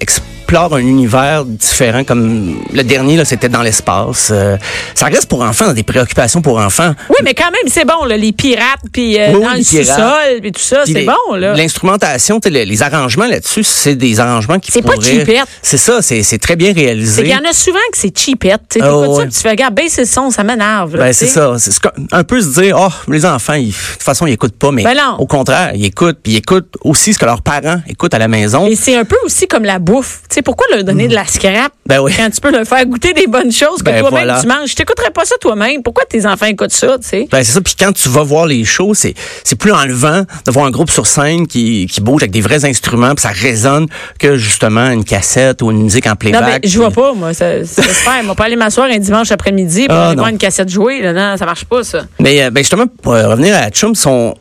explore 0.51 0.75
un 0.75 0.79
univers 0.81 1.45
différent. 1.45 2.03
Comme 2.03 2.57
le 2.73 2.83
dernier, 2.83 3.15
là, 3.15 3.23
c'était 3.23 3.47
dans 3.47 3.61
l'espace. 3.61 4.31
Euh, 4.33 4.57
ça 4.95 5.05
reste 5.05 5.27
pour 5.27 5.41
enfants, 5.43 5.67
dans 5.67 5.73
des 5.73 5.83
préoccupations 5.83 6.41
pour 6.41 6.57
enfants. 6.57 6.93
Oui, 7.09 7.15
mais 7.23 7.33
quand 7.33 7.45
même, 7.51 7.71
c'est 7.71 7.85
bon, 7.85 8.03
là, 8.03 8.17
les 8.17 8.33
pirates, 8.33 8.81
puis 8.91 9.17
euh, 9.17 9.31
dans 9.31 9.53
le 9.53 9.63
sous-sol, 9.63 10.41
puis 10.41 10.51
tout 10.51 10.59
ça, 10.61 10.81
c'est 10.85 11.05
bon, 11.05 11.35
là. 11.37 11.53
L'instrumentation, 11.55 12.41
les, 12.49 12.65
les 12.65 12.83
arrangements 12.83 13.27
là-dessus, 13.27 13.63
c'est 13.63 13.95
des 13.95 14.19
arrangements 14.19 14.59
qui 14.59 14.73
C'est 14.73 14.81
pas 14.81 14.95
cheapette. 15.01 15.45
C'est 15.61 15.77
ça, 15.77 16.01
c'est 16.01 16.37
très 16.39 16.57
bien 16.57 16.73
réalisé. 16.73 17.23
qu'il 17.23 17.31
y 17.31 17.35
en 17.35 17.49
a 17.49 17.53
souvent 17.53 17.77
que 17.93 17.97
c'est 17.97 18.17
cheapette. 18.17 18.61
Tu 18.73 18.79
ça, 18.81 18.97
ouais. 18.97 19.23
puis 19.23 19.33
tu 19.33 19.39
fais, 19.39 19.51
regarde, 19.51 19.73
baisse 19.73 19.97
le 19.99 20.05
son, 20.05 20.31
ça 20.31 20.43
m'énerve. 20.43 20.97
Ben, 20.97 21.13
c'est 21.13 21.27
ça. 21.27 21.53
C'est 21.59 21.71
ce 21.71 21.79
que- 21.79 21.87
un 22.11 22.23
peu 22.25 22.41
se 22.41 22.59
dire, 22.59 22.77
oh, 22.77 22.89
les 23.09 23.25
enfants, 23.25 23.53
ils- 23.53 23.69
de 23.69 23.73
toute 23.93 24.03
façon, 24.03 24.27
ils 24.27 24.33
écoutent 24.33 24.57
pas, 24.57 24.71
mais 24.71 24.83
Ben 24.83 24.95
au 25.17 25.27
contraire, 25.27 25.71
ils 25.75 25.85
écoutent, 25.85 26.17
puis 26.21 26.33
ils 26.33 26.37
écoutent 26.37 26.73
aussi 26.83 27.13
ce 27.13 27.19
que 27.19 27.25
leurs 27.25 27.41
parents 27.41 27.81
écoutent 27.87 28.13
à 28.13 28.19
la 28.19 28.27
maison. 28.27 28.67
Et 28.67 28.75
c'est 28.75 28.95
un 28.97 29.05
peu 29.05 29.15
aussi 29.25 29.47
comme 29.47 29.63
la 29.63 29.79
bouffe. 29.79 30.19
Tu 30.29 30.40
sais, 30.41 30.43
pourquoi 30.43 30.67
leur 30.73 30.83
donner 30.83 31.07
de 31.07 31.15
la 31.15 31.25
scrap 31.25 31.71
Ben 31.85 31.99
oui. 32.01 32.13
quand 32.17 32.29
tu 32.29 32.41
peux 32.41 32.51
leur 32.51 32.65
faire 32.65 32.85
goûter 32.85 33.13
des 33.13 33.27
bonnes 33.27 33.51
choses 33.51 33.79
que 33.79 33.85
Ben 33.91 33.99
toi-même 33.99 34.25
voilà. 34.25 34.41
tu 34.41 34.47
manges? 34.47 34.69
Je 34.71 34.75
t'écouterais 34.75 35.11
pas 35.11 35.25
ça 35.25 35.35
toi-même? 35.41 35.83
Pourquoi 35.83 36.03
tes 36.05 36.25
enfants 36.25 36.45
écoutent 36.47 36.71
ça, 36.71 36.97
tu 37.01 37.07
sais? 37.07 37.27
Ben, 37.31 37.43
c'est 37.43 37.51
ça. 37.53 37.61
Puis 37.61 37.75
quand 37.79 37.91
tu 37.93 38.09
vas 38.09 38.23
voir 38.23 38.45
les 38.45 38.63
shows, 38.65 38.93
c'est 38.93 39.13
c'est 39.43 39.55
plus 39.55 39.71
enlevant 39.71 40.23
de 40.45 40.51
voir 40.51 40.65
un 40.65 40.71
groupe 40.71 40.89
sur 40.91 41.07
scène 41.07 41.47
qui, 41.47 41.87
qui 41.91 42.01
bouge 42.01 42.23
avec 42.23 42.31
des 42.31 42.41
vrais 42.41 42.65
instruments, 42.65 43.13
puis 43.15 43.21
ça 43.23 43.29
résonne 43.29 43.87
que 44.19 44.35
justement 44.37 44.91
une 44.91 45.03
cassette 45.03 45.61
ou 45.61 45.71
une 45.71 45.83
musique 45.83 46.05
en 46.07 46.11
Non, 46.11 46.15
playback. 46.17 46.59
mais 46.63 46.69
je 46.69 46.77
vois 46.77 46.87
puis- 46.91 46.95
pas, 47.01 47.13
moi. 47.13 47.33
Ça, 47.33 47.65
ça. 47.65 47.81
Moi, 48.23 48.35
pas 48.35 48.45
aller 48.45 48.55
m'asseoir 48.55 48.87
un 48.91 48.97
dimanche 48.99 49.31
après-midi 49.31 49.87
pour 49.87 49.95
Ah, 49.95 50.07
aller 50.07 50.15
non. 50.15 50.21
voir 50.23 50.29
une 50.29 50.37
cassette 50.37 50.69
jouer. 50.69 51.01
Là. 51.01 51.13
Non, 51.13 51.37
ça 51.37 51.45
marche 51.45 51.65
pas, 51.65 51.83
ça. 51.83 52.03
Mais 52.19 52.43
euh, 52.43 52.49
ben, 52.49 52.61
justement, 52.61 52.85
pour 52.87 53.13
euh, 53.13 53.27
revenir 53.29 53.55
à 53.55 53.69
Chum, 53.69 53.95
son 53.95 54.35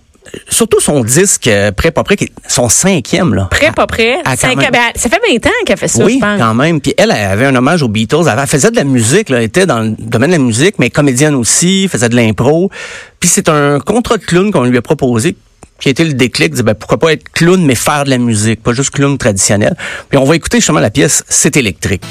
surtout 0.48 0.80
son 0.80 1.02
disque 1.04 1.46
euh, 1.48 1.72
prêt 1.72 1.90
pas 1.90 2.02
prêt, 2.04 2.16
qui 2.16 2.24
est 2.24 2.32
son 2.48 2.68
cinquième 2.68 3.34
là. 3.34 3.48
Prêt, 3.50 3.72
pas 3.72 3.86
prêt. 3.86 4.16
Ah, 4.24 4.36
quand 4.36 4.48
Cinq- 4.48 4.56
même. 4.58 4.70
ben, 4.72 4.90
ça 4.94 5.08
fait 5.08 5.20
20 5.32 5.46
ans 5.46 5.50
qu'elle 5.66 5.76
fait 5.76 5.88
ça, 5.88 6.04
oui, 6.04 6.18
je 6.20 6.26
pense. 6.26 6.38
quand 6.38 6.54
même. 6.54 6.80
Puis 6.80 6.94
elle, 6.96 7.10
elle 7.16 7.24
avait 7.30 7.46
un 7.46 7.54
hommage 7.56 7.82
aux 7.82 7.88
Beatles. 7.88 8.24
Elle 8.30 8.46
faisait 8.46 8.70
de 8.70 8.76
la 8.76 8.84
musique, 8.84 9.28
là, 9.28 9.38
elle 9.38 9.44
était 9.44 9.66
dans 9.66 9.80
le 9.80 9.94
domaine 9.98 10.30
de 10.30 10.36
la 10.36 10.42
musique, 10.42 10.78
mais 10.78 10.90
comédienne 10.90 11.34
aussi, 11.34 11.88
faisait 11.88 12.08
de 12.08 12.16
l'impro. 12.16 12.70
Puis 13.18 13.28
c'est 13.28 13.48
un 13.48 13.80
contrat 13.80 14.16
de 14.16 14.24
clown 14.24 14.50
qu'on 14.52 14.64
lui 14.64 14.78
a 14.78 14.82
proposé 14.82 15.36
qui 15.80 15.88
a 15.88 15.92
été 15.92 16.04
le 16.04 16.12
déclic, 16.12 16.52
dit, 16.52 16.62
ben, 16.62 16.74
pourquoi 16.74 16.98
pas 16.98 17.12
être 17.14 17.30
clown, 17.32 17.64
mais 17.64 17.74
faire 17.74 18.04
de 18.04 18.10
la 18.10 18.18
musique, 18.18 18.62
pas 18.62 18.74
juste 18.74 18.90
clown 18.90 19.16
traditionnel. 19.16 19.74
Puis 20.10 20.18
on 20.18 20.24
va 20.24 20.36
écouter 20.36 20.58
justement 20.58 20.78
la 20.80 20.90
pièce 20.90 21.24
C'est 21.28 21.56
électrique. 21.56 22.04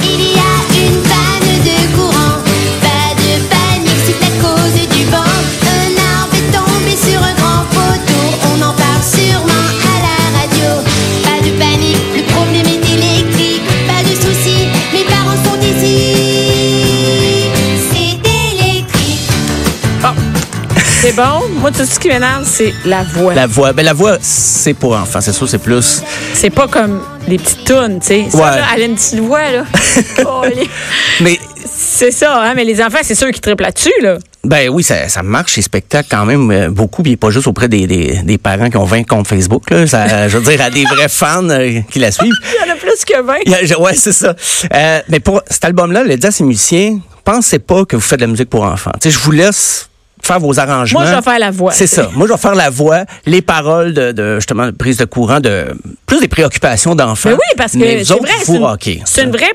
Il 0.00 0.08
y 0.08 0.34
a 0.38 0.86
une 0.86 1.02
panne 1.02 1.64
de 1.64 1.96
courant, 1.96 2.09
C'est 21.00 21.16
bon? 21.16 21.48
Moi, 21.60 21.70
tout 21.70 21.84
ce 21.86 21.98
qui 21.98 22.08
m'énerve, 22.08 22.44
c'est 22.46 22.74
la 22.84 23.02
voix. 23.02 23.32
La 23.34 23.46
voix, 23.46 23.72
ben 23.72 23.84
la 23.84 23.94
voix, 23.94 24.18
c'est 24.20 24.74
pour 24.74 24.94
enfants, 24.94 25.20
c'est 25.22 25.32
sûr, 25.32 25.48
c'est 25.48 25.58
plus. 25.58 26.02
C'est 26.34 26.50
pas 26.50 26.68
comme 26.68 27.00
les 27.26 27.38
petites 27.38 27.64
tunes, 27.64 28.00
tu 28.00 28.06
sais. 28.08 28.26
Ça, 28.30 28.36
Ouais. 28.38 28.60
elle 28.76 28.82
a 28.82 28.84
une 28.84 28.94
petite 28.96 29.20
voix, 29.20 29.50
là. 29.50 29.64
Mais 31.22 31.38
c'est 31.64 32.10
ça, 32.10 32.42
hein, 32.42 32.52
mais 32.54 32.64
les 32.64 32.82
enfants, 32.82 32.98
c'est 33.02 33.14
ceux 33.14 33.30
qui 33.30 33.40
triplent 33.40 33.62
là-dessus, 33.62 33.92
là. 34.02 34.18
Ben 34.44 34.68
oui, 34.70 34.82
ça, 34.82 35.08
ça 35.08 35.22
marche, 35.22 35.54
ces 35.54 35.62
spectacles, 35.62 36.08
quand 36.10 36.24
même, 36.24 36.50
euh, 36.50 36.68
beaucoup, 36.70 37.02
puis 37.02 37.16
pas 37.16 37.30
juste 37.30 37.46
auprès 37.46 37.68
des, 37.68 37.86
des, 37.86 38.20
des 38.22 38.38
parents 38.38 38.70
qui 38.70 38.76
ont 38.78 38.84
20 38.84 39.04
comptes 39.04 39.26
Facebook, 39.26 39.70
là. 39.70 39.86
Ça, 39.86 40.28
je 40.28 40.36
veux 40.38 40.44
dire, 40.50 40.60
à 40.62 40.70
des 40.70 40.84
vrais 40.84 41.08
fans 41.08 41.48
euh, 41.48 41.80
qui 41.90 41.98
la 41.98 42.10
suivent. 42.10 42.32
Il 42.64 42.68
y 42.68 42.70
en 42.70 42.74
a 42.74 42.76
plus 42.76 43.04
que 43.06 43.22
20. 43.22 43.34
Il 43.46 43.52
y 43.52 43.54
a- 43.54 43.64
je- 43.64 43.74
ouais, 43.74 43.94
c'est 43.94 44.12
ça. 44.12 44.34
Euh, 44.74 45.00
mais 45.08 45.20
pour 45.20 45.42
cet 45.48 45.64
album-là, 45.64 46.04
le 46.04 46.16
dit 46.16 46.26
à 46.26 46.30
ses 46.30 46.44
musiciens, 46.44 46.98
pensez 47.24 47.58
pas 47.58 47.84
que 47.84 47.96
vous 47.96 48.02
faites 48.02 48.20
de 48.20 48.24
la 48.24 48.30
musique 48.30 48.48
pour 48.50 48.62
enfants. 48.64 48.92
Tu 49.00 49.10
sais, 49.10 49.18
je 49.18 49.22
vous 49.22 49.32
laisse 49.32 49.89
faire 50.22 50.38
vos 50.40 50.58
arrangements. 50.58 51.00
Moi, 51.00 51.10
je 51.10 51.16
vais 51.16 51.22
faire 51.22 51.38
la 51.38 51.50
voix. 51.50 51.72
C'est 51.72 51.86
ça. 51.86 52.10
Moi, 52.14 52.26
je 52.26 52.32
vais 52.32 52.38
faire 52.38 52.54
la 52.54 52.70
voix, 52.70 53.04
les 53.26 53.42
paroles 53.42 53.94
de, 53.94 54.12
de 54.12 54.36
justement 54.36 54.66
de 54.66 54.70
prise 54.72 54.96
de 54.96 55.04
courant, 55.04 55.40
de 55.40 55.66
plus 56.06 56.20
des 56.20 56.28
préoccupations 56.28 56.94
d'enfants. 56.94 57.30
Mais 57.30 57.34
oui, 57.34 57.54
parce 57.56 57.72
que 57.72 57.78
c'est 57.78 58.14
vrai, 58.14 58.30
c'est 58.44 58.56
une, 58.56 59.00
c'est 59.04 59.22
une 59.24 59.30
vraie 59.32 59.52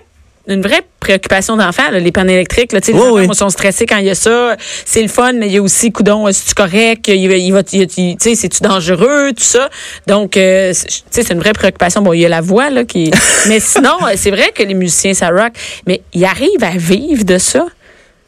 une 0.48 0.62
vraie 0.62 0.84
préoccupation 1.00 1.58
d'enfant, 1.58 1.90
là, 1.92 1.98
les 2.00 2.12
panneaux 2.12 2.30
électriques. 2.34 2.72
Là, 2.72 2.80
tu 2.80 2.86
sais, 2.86 2.92
les 2.92 3.00
Oui, 3.00 3.22
enfants 3.22 3.30
oui. 3.30 3.36
sont 3.36 3.50
stressés 3.50 3.88
quand 3.88 3.98
il 3.98 4.06
y 4.06 4.12
a 4.12 4.14
ça. 4.16 4.56
C'est 4.86 5.02
le 5.02 5.08
fun, 5.08 5.34
mais 5.34 5.48
il 5.48 5.54
y 5.54 5.58
a 5.58 5.62
aussi, 5.64 5.92
coudon, 5.92 6.28
est-ce 6.28 6.46
tu 6.50 6.54
correct? 6.54 7.08
Il, 7.08 7.32
il 7.32 7.52
va, 7.52 7.64
tu 7.64 7.80
sais, 7.90 8.36
c'est-tu 8.36 8.62
dangereux? 8.62 9.32
Tout 9.36 9.44
ça? 9.44 9.72
Donc, 10.06 10.38
euh, 10.38 10.72
c'est- 10.72 10.86
tu 10.86 10.94
sais, 11.10 11.24
c'est 11.24 11.34
une 11.34 11.40
vraie 11.40 11.54
préoccupation. 11.54 12.04
Bon, 12.04 12.14
il 12.14 12.20
y 12.20 12.26
a 12.28 12.30
la 12.30 12.42
voix, 12.42 12.70
là, 12.70 12.84
qui. 12.84 13.10
mais 13.48 13.60
sinon, 13.60 13.98
euh, 14.06 14.14
c'est 14.18 14.30
vrai 14.30 14.52
que 14.54 14.62
les 14.62 14.76
musiciens, 14.76 15.16
ça 15.16 15.30
rock. 15.30 15.54
Mais 15.88 16.02
ils 16.14 16.26
arrivent 16.26 16.64
à 16.64 16.78
vivre 16.78 17.24
de 17.26 17.40
ça. 17.40 17.66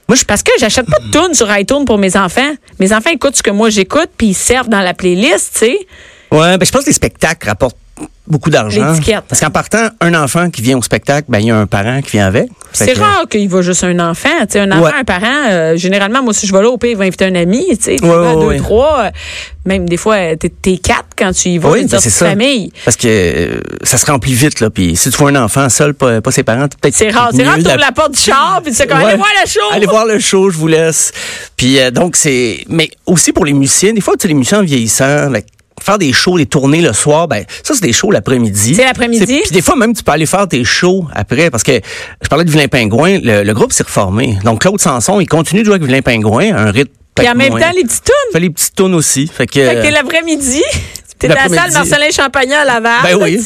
Moi, 0.08 0.16
je 0.16 0.24
Parce 0.24 0.42
que 0.42 0.52
j'achète 0.60 0.86
pas 0.90 1.00
de 1.00 1.12
tunes 1.12 1.34
sur 1.34 1.54
iTunes 1.56 1.86
pour 1.86 1.98
mes 1.98 2.16
enfants. 2.16 2.54
Mes 2.80 2.94
enfants 2.94 3.10
écoutent 3.10 3.36
ce 3.36 3.44
que 3.44 3.52
moi 3.52 3.70
j'écoute, 3.70 4.10
puis 4.18 4.28
ils 4.28 4.34
servent 4.34 4.70
dans 4.70 4.82
la 4.82 4.94
playlist, 4.94 5.54
tu 5.54 5.60
sais. 5.60 5.88
Ouais, 6.32 6.58
ben 6.58 6.66
je 6.66 6.72
pense 6.72 6.84
que 6.84 6.88
les 6.88 6.94
spectacles 6.94 7.48
rapportent 7.48 7.78
beaucoup 8.28 8.50
d'argent. 8.50 8.94
Parce 9.30 9.40
qu'en 9.40 9.50
partant, 9.52 9.88
un 10.02 10.14
enfant 10.14 10.50
qui 10.50 10.62
vient 10.62 10.78
au 10.78 10.82
spectacle, 10.82 11.28
ben 11.30 11.40
il 11.40 11.46
y 11.48 11.52
a 11.52 11.58
un 11.58 11.66
parent 11.66 12.02
qui 12.02 12.12
vient 12.12 12.28
avec. 12.28 12.50
C'est 12.74 12.94
que- 12.94 13.00
rare 13.00 13.26
qu'il 13.30 13.48
va 13.48 13.62
juste 13.62 13.84
un 13.86 13.98
enfant. 14.00 14.28
Un 14.56 14.72
enfant, 14.72 14.84
Ouais. 14.84 14.92
un 15.00 15.04
parent, 15.06 15.46
euh, 15.50 15.78
généralement, 15.78 16.22
moi, 16.22 16.34
si 16.34 16.46
je 16.46 16.54
vais 16.54 16.62
là, 16.62 16.68
au 16.70 16.78
pire, 16.78 16.92
il 16.92 16.98
va 16.98 17.06
inviter 17.06 17.26
un 17.26 17.36
ami. 17.36 17.66
Tu 17.82 17.92
Ouais, 17.92 17.98
vas 18.02 18.36
ouais, 18.36 18.58
deux, 18.58 18.64
trois. 18.64 19.00
euh, 19.06 19.10
Même 19.66 19.88
des 19.88 19.98
fois, 19.98 20.18
t'es, 20.38 20.78
quatre 20.78 21.08
quand 21.18 21.32
tu 21.34 21.50
y 21.50 21.58
vas. 21.58 21.72
Oui, 21.72 21.82
une 21.82 21.88
ben, 21.88 22.00
famille. 22.00 22.72
Parce 22.86 22.96
que 22.98 23.08
euh, 23.08 23.60
ça 23.84 23.98
se 23.98 24.06
remplit 24.06 24.34
vite 24.34 24.60
là. 24.62 24.70
Puis 24.70 24.96
si 24.96 25.10
tu 25.10 25.18
vois 25.18 25.30
un 25.30 25.36
enfant 25.44 25.68
seul, 25.70 25.94
pas, 25.94 26.22
pas 26.22 26.32
ses 26.32 26.44
parents, 26.44 26.68
peut-être. 26.68 26.96
C'est 26.96 27.10
rare. 27.10 27.32
C'est 27.34 27.44
rare, 27.44 27.56
tu 27.58 27.66
ouvres 27.66 27.76
la 27.78 27.92
porte 27.92 28.14
du 28.14 28.20
char, 28.22 28.62
puis 28.64 28.72
tu 28.72 28.78
sais, 28.78 28.90
allez 28.92 29.16
voir 29.18 29.28
la 29.42 29.46
show. 29.50 29.60
Allez 29.74 29.86
voir 29.88 30.06
le 30.06 30.20
show, 30.20 30.50
je 30.50 30.58
vous 30.58 30.68
laisse. 30.68 31.12
Puis 31.56 31.80
euh, 31.80 31.92
donc 31.92 32.16
c'est, 32.16 32.64
mais 32.70 32.90
aussi 33.06 33.32
pour 33.34 33.46
les 33.46 33.54
musiciens, 33.54 33.92
des 33.94 34.02
fois 34.02 34.14
tu 34.16 34.22
sais 34.24 34.28
les 34.30 34.34
musiciens 34.36 34.62
vieillissants, 34.62 35.30
ben, 35.32 35.42
faire 35.82 35.98
des 35.98 36.12
shows, 36.14 36.38
les 36.38 36.46
tournées 36.46 36.82
le 36.82 36.94
soir, 36.94 37.28
ben 37.28 37.44
ça 37.64 37.74
c'est 37.74 37.82
des 37.84 37.94
shows 37.94 38.12
l'après-midi. 38.12 38.76
C'est 38.76 38.84
l'après-midi? 38.86 39.42
Puis 39.44 39.52
des 39.52 39.62
fois 39.62 39.76
même 39.76 39.94
tu 39.94 40.04
peux 40.04 40.12
aller 40.12 40.26
faire 40.26 40.48
tes 40.48 40.64
shows 40.64 41.06
après 41.14 41.50
parce 41.50 41.64
que 41.64 41.80
je 42.22 42.28
parlais 42.28 42.46
de 42.46 42.52
Vilain 42.52 42.68
Pingouin, 42.68 43.20
le, 43.22 43.44
le 43.44 43.54
groupe 43.54 43.72
s'est 43.72 43.84
reformé. 43.84 44.38
Donc 44.44 44.62
Claude 44.62 44.80
Sanson, 44.82 45.20
il 45.20 45.28
continue 45.28 45.62
de 45.62 45.66
jouer 45.66 45.76
avec 45.76 45.86
Vilain 45.88 46.02
Pingouin, 46.02 46.56
un 46.56 46.72
rythme. 46.72 46.92
Puis 47.16 47.28
en 47.28 47.34
même 47.36 47.50
moins- 47.50 47.60
temps, 47.62 47.72
les 47.76 47.84
petites 47.84 48.04
tunes. 48.04 48.32
Fait 48.32 48.40
les 48.40 48.50
petites 48.52 48.76
tunes 48.76 48.94
aussi. 48.94 49.26
Fait 49.28 49.48
que, 49.48 49.54
Fait 49.54 49.76
que 49.76 49.82
t'es 49.82 49.92
l'après-midi. 49.92 50.62
T'es 51.20 51.32
à 51.32 51.48
la 51.48 51.56
salle. 51.56 51.72
Marcelin 51.74 52.12
Champagnat 52.16 52.60
à 52.62 52.66
Laval. 52.66 52.92
Ben 53.02 53.16
oui. 53.20 53.44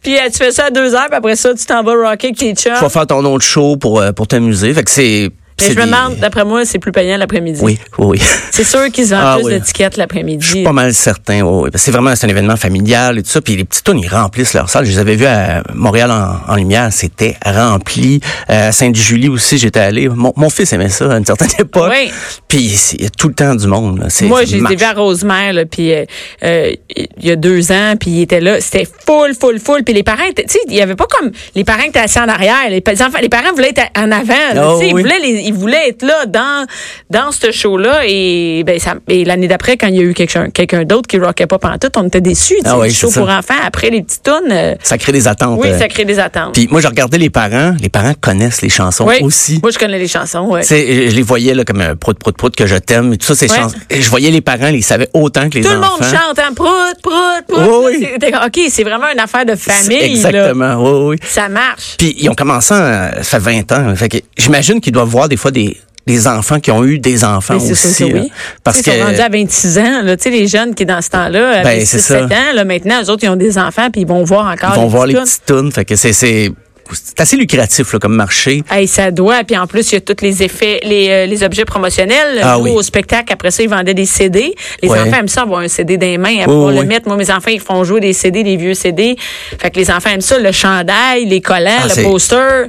Puis 0.00 0.16
euh, 0.16 0.28
tu 0.30 0.38
fais 0.38 0.52
ça 0.52 0.66
à 0.66 0.70
deux 0.70 0.94
heures, 0.94 1.06
puis 1.08 1.16
après 1.16 1.34
ça, 1.34 1.52
tu 1.52 1.64
t'en 1.64 1.82
vas 1.82 1.92
rocker 1.92 2.28
avec 2.28 2.36
tes 2.38 2.54
chums. 2.54 2.72
tu 2.74 2.80
vas 2.80 2.88
faire 2.88 3.06
ton 3.08 3.24
autre 3.24 3.44
show 3.44 3.76
pour 3.76 4.00
euh, 4.00 4.12
pour 4.12 4.28
t'amuser. 4.28 4.72
Fait 4.74 4.84
que 4.84 4.90
c'est 4.92 5.30
Mais 5.60 5.72
je 5.72 5.78
me 5.78 5.84
demande, 5.86 6.16
d'après 6.16 6.44
moi, 6.44 6.64
c'est 6.64 6.78
plus 6.78 6.90
payant 6.92 7.16
l'après-midi. 7.16 7.60
Oui, 7.62 7.78
oui. 7.98 8.20
C'est 8.50 8.64
sûr 8.64 8.90
qu'ils 8.90 9.06
vendent 9.06 9.20
Ah 9.22 9.34
plus 9.36 9.46
oui. 9.46 9.52
d'étiquettes 9.52 9.94
Je 9.94 9.98
l'après-midi. 9.98 10.44
suis 10.46 10.62
pas 10.64 10.72
mal 10.72 10.92
certain. 10.92 11.42
oui, 11.42 11.70
C'est 11.74 11.90
vraiment 11.90 12.14
c'est 12.16 12.26
un 12.26 12.30
événement 12.30 12.56
familial 12.56 13.18
et 13.18 13.22
tout 13.22 13.30
ça. 13.30 13.40
Puis 13.40 13.56
les 13.56 13.64
petits 13.64 13.82
tunes, 13.82 14.00
ils 14.00 14.08
remplissent 14.08 14.52
leur 14.54 14.68
salle. 14.68 14.84
Je 14.84 14.90
les 14.90 14.98
avais 14.98 15.14
vus 15.16 15.26
à 15.26 15.62
Montréal 15.74 16.10
en, 16.10 16.52
en 16.52 16.56
lumière, 16.56 16.88
c'était 16.92 17.36
rempli. 17.46 18.20
Euh, 18.50 18.68
à 18.68 18.72
Sainte-Julie 18.72 19.28
aussi, 19.28 19.56
j'étais 19.58 19.80
allé. 19.80 20.08
Mon, 20.08 20.32
mon 20.36 20.50
fils 20.50 20.72
aimait 20.72 20.88
ça 20.88 21.12
à 21.12 21.18
une 21.18 21.24
certaine 21.24 21.48
époque. 21.58 21.90
Oui. 21.90 22.10
Puis 22.48 22.92
il 22.98 23.02
y 23.02 23.06
a 23.06 23.10
tout 23.10 23.28
le 23.28 23.34
temps 23.34 23.54
du 23.54 23.66
monde. 23.66 24.06
Moi, 24.22 24.44
j'ai 24.44 24.58
été 24.58 24.76
vu 24.76 24.84
à 24.84 24.92
Rosemère, 24.92 25.52
là, 25.52 25.64
puis 25.64 25.92
euh, 25.92 26.04
euh, 26.42 26.72
il 26.96 27.24
y 27.26 27.30
a 27.30 27.36
deux 27.36 27.70
ans, 27.72 27.94
puis 27.98 28.10
il 28.10 28.22
était 28.22 28.40
là. 28.40 28.60
C'était 28.60 28.86
full, 29.06 29.34
full, 29.38 29.58
full. 29.60 29.82
Puis 29.84 29.94
les 29.94 30.02
parents, 30.02 30.24
étaient- 30.24 30.44
tu 30.44 30.52
sais, 30.54 30.58
il 30.68 30.74
y 30.74 30.80
avait 30.80 30.96
pas 30.96 31.06
comme 31.06 31.30
les 31.54 31.64
parents 31.64 31.82
qui 31.82 31.88
étaient 31.90 32.00
assis 32.00 32.18
en 32.18 32.28
arrière. 32.28 32.68
Les, 32.70 32.80
pa- 32.80 32.92
les 32.92 33.02
enfants, 33.02 33.18
les 33.22 33.28
parents 33.28 33.52
voulaient 33.54 33.72
être 33.74 33.82
en 33.96 34.10
avant. 34.10 34.34
là, 34.54 34.68
Oh, 34.74 34.78
sais, 34.80 34.86
oui. 34.92 35.00
ils, 35.00 35.02
voulaient 35.02 35.20
les- 35.20 35.43
ils 35.44 35.54
voulaient 35.54 35.88
être 35.88 36.02
là 36.02 36.26
dans 36.26 36.66
dans 37.10 37.30
ce 37.32 37.50
show-là. 37.52 38.02
Et 38.06 38.62
ben 38.66 38.78
ça, 38.78 38.94
et 39.08 39.24
l'année 39.24 39.48
d'après, 39.48 39.76
quand 39.76 39.88
il 39.88 39.96
y 39.96 39.98
a 40.00 40.02
eu 40.02 40.14
quelqu'un 40.14 40.50
quelqu'un 40.50 40.84
d'autre 40.84 41.06
qui 41.08 41.18
rockait 41.18 41.46
pas 41.46 41.58
pendant 41.58 41.78
tout, 41.78 41.88
on 41.96 42.06
était 42.06 42.20
déçus. 42.20 42.56
Ah 42.64 42.78
oui, 42.78 42.88
le 42.88 42.94
show 42.94 43.08
c'est 43.08 43.14
ça. 43.14 43.20
pour 43.20 43.30
enfants 43.30 43.54
après 43.64 43.90
les 43.90 44.02
petites 44.02 44.22
tunes. 44.22 44.50
euh, 44.52 44.74
Ça 44.82 44.98
crée 44.98 45.12
des 45.12 45.28
attentes. 45.28 45.58
oui, 45.62 45.68
euh. 45.68 45.78
ça 45.78 45.88
crée 45.88 46.04
des 46.04 46.18
attentes. 46.18 46.54
Puis 46.54 46.68
moi, 46.70 46.80
je 46.80 46.86
regardais 46.88 47.18
les 47.18 47.30
parents. 47.30 47.74
Les 47.80 47.88
parents 47.88 48.14
connaissent 48.20 48.62
les 48.62 48.68
chansons 48.68 49.06
oui. 49.06 49.16
aussi. 49.22 49.60
Moi, 49.62 49.70
je 49.70 49.78
connais 49.78 49.98
les 49.98 50.08
chansons. 50.08 50.46
Ouais. 50.50 50.62
Sais, 50.62 51.10
je 51.10 51.14
les 51.16 51.22
voyais 51.22 51.54
là, 51.54 51.64
comme 51.64 51.80
un 51.80 51.96
prout, 51.96 52.18
prout, 52.18 52.36
prout 52.36 52.54
que 52.54 52.66
je 52.66 52.76
t'aime 52.76 53.16
tout 53.16 53.26
ça, 53.26 53.34
ces 53.34 53.50
Ouais. 53.50 53.56
chansons. 53.58 53.76
Je 53.90 54.08
voyais 54.10 54.30
les 54.30 54.40
parents, 54.40 54.68
ils 54.68 54.82
savaient 54.82 55.08
autant 55.14 55.48
que 55.50 55.54
les 55.58 55.62
Tout 55.64 55.70
le 55.70 55.78
enfants. 55.78 55.90
monde 56.00 56.10
chante, 56.10 56.38
hein, 56.38 56.52
prout, 56.54 56.70
prout, 57.02 57.14
prout. 57.46 57.84
Oui, 57.84 57.96
oui. 58.00 58.08
C'est- 58.20 58.34
OK, 58.36 58.60
c'est 58.70 58.84
vraiment 58.84 59.06
une 59.12 59.20
affaire 59.20 59.44
de 59.46 59.54
famille. 59.54 59.98
là. 60.00 60.06
Exactement, 60.06 60.74
oui, 60.76 61.08
oui. 61.10 61.16
Ça 61.28 61.48
marche. 61.48 61.96
Puis 61.98 62.14
ils 62.18 62.28
ont 62.28 62.34
commencé, 62.34 62.68
ça 62.74 63.10
fait 63.22 63.38
20 63.38 63.72
ans. 63.72 63.94
Fait 63.96 64.24
j'imagine 64.36 64.80
qu'ils 64.80 64.92
doivent 64.92 65.08
voir 65.08 65.28
des 65.28 65.33
fois 65.36 65.50
des, 65.50 65.76
des 66.06 66.26
enfants 66.26 66.60
qui 66.60 66.70
ont 66.70 66.84
eu 66.84 66.98
des 66.98 67.24
enfants 67.24 67.56
aussi. 67.56 68.10
là. 68.12 68.20
oui. 68.22 68.32
Parce 68.62 68.82
que 68.82 68.90
rendus 69.02 69.20
à 69.20 69.28
26 69.28 69.78
ans. 69.78 70.02
Là. 70.02 70.16
Tu 70.16 70.24
sais, 70.24 70.30
les 70.30 70.46
jeunes 70.46 70.74
qui, 70.74 70.84
dans 70.84 71.00
ce 71.00 71.08
temps-là, 71.10 71.62
Ben, 71.62 71.66
avaient 71.66 71.84
c'est 71.84 71.98
6-7 71.98 72.00
ça. 72.00 72.24
ans, 72.24 72.54
là, 72.54 72.64
maintenant, 72.64 73.02
eux 73.02 73.10
autres, 73.10 73.24
ils 73.24 73.28
ont 73.30 73.36
des 73.36 73.56
enfants, 73.58 73.88
puis 73.90 74.02
ils 74.02 74.06
vont 74.06 74.22
voir 74.24 74.46
encore 74.52 74.72
ils 74.74 74.80
vont 74.80 74.86
voir 74.88 75.06
les 75.06 75.14
petites 75.14 75.46
tunes. 75.46 75.72
Fait 75.72 75.84
que 75.86 75.96
c'est, 75.96 76.12
c'est, 76.12 76.50
c'est 76.92 77.18
assez 77.18 77.36
lucratif 77.38 77.90
là, 77.94 77.98
comme 77.98 78.14
marché. 78.14 78.62
Hey, 78.70 78.86
ça 78.86 79.10
doit. 79.10 79.42
Puis 79.44 79.56
en 79.56 79.66
plus, 79.66 79.90
il 79.92 79.94
y 79.94 79.96
a 79.96 80.00
tous 80.02 80.22
les 80.22 80.42
effets, 80.42 80.80
les, 80.84 81.08
euh, 81.08 81.24
les 81.26 81.42
objets 81.42 81.64
promotionnels. 81.64 82.38
Ah 82.42 82.56
Nous, 82.58 82.64
oui. 82.64 82.70
au 82.72 82.82
spectacle, 82.82 83.32
après 83.32 83.50
ça, 83.50 83.62
ils 83.62 83.70
vendaient 83.70 83.94
des 83.94 84.04
CD. 84.04 84.54
Les 84.82 84.90
Ouais. 84.90 85.00
enfants 85.00 85.16
aiment 85.20 85.28
ça, 85.28 85.40
avoir 85.42 85.60
un 85.60 85.68
CD 85.68 85.96
dans 85.96 86.06
les 86.06 86.18
mains, 86.18 86.40
à 86.42 86.44
pouvoir 86.44 86.66
oui, 86.68 86.74
le 86.74 86.80
oui. 86.80 86.86
mettre. 86.86 87.08
Moi, 87.08 87.16
mes 87.16 87.30
enfants, 87.30 87.50
ils 87.50 87.60
font 87.60 87.82
jouer 87.84 88.00
des 88.00 88.12
CD, 88.12 88.42
des 88.42 88.56
vieux 88.58 88.74
CD. 88.74 89.16
Fait 89.58 89.70
que 89.70 89.78
les 89.78 89.90
enfants 89.90 90.10
aiment 90.10 90.20
ça, 90.20 90.38
le 90.38 90.52
chandail, 90.52 91.24
les 91.24 91.40
collants, 91.40 91.70
Ah, 91.84 91.86
le 91.96 92.02
poster. 92.02 92.66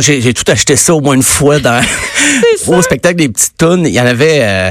J'ai 0.00 0.32
tout 0.34 0.50
acheté 0.50 0.76
ça 0.76 0.94
au 0.94 1.00
moins 1.00 1.14
une 1.14 1.22
fois 1.22 1.58
dans 1.58 1.82
au 2.66 2.82
spectacle 2.82 3.16
des 3.16 3.28
petites 3.28 3.56
tunes. 3.58 3.84
Il 3.86 3.92
y 3.92 4.00
en 4.00 4.06
avait. 4.06 4.38
euh, 4.42 4.70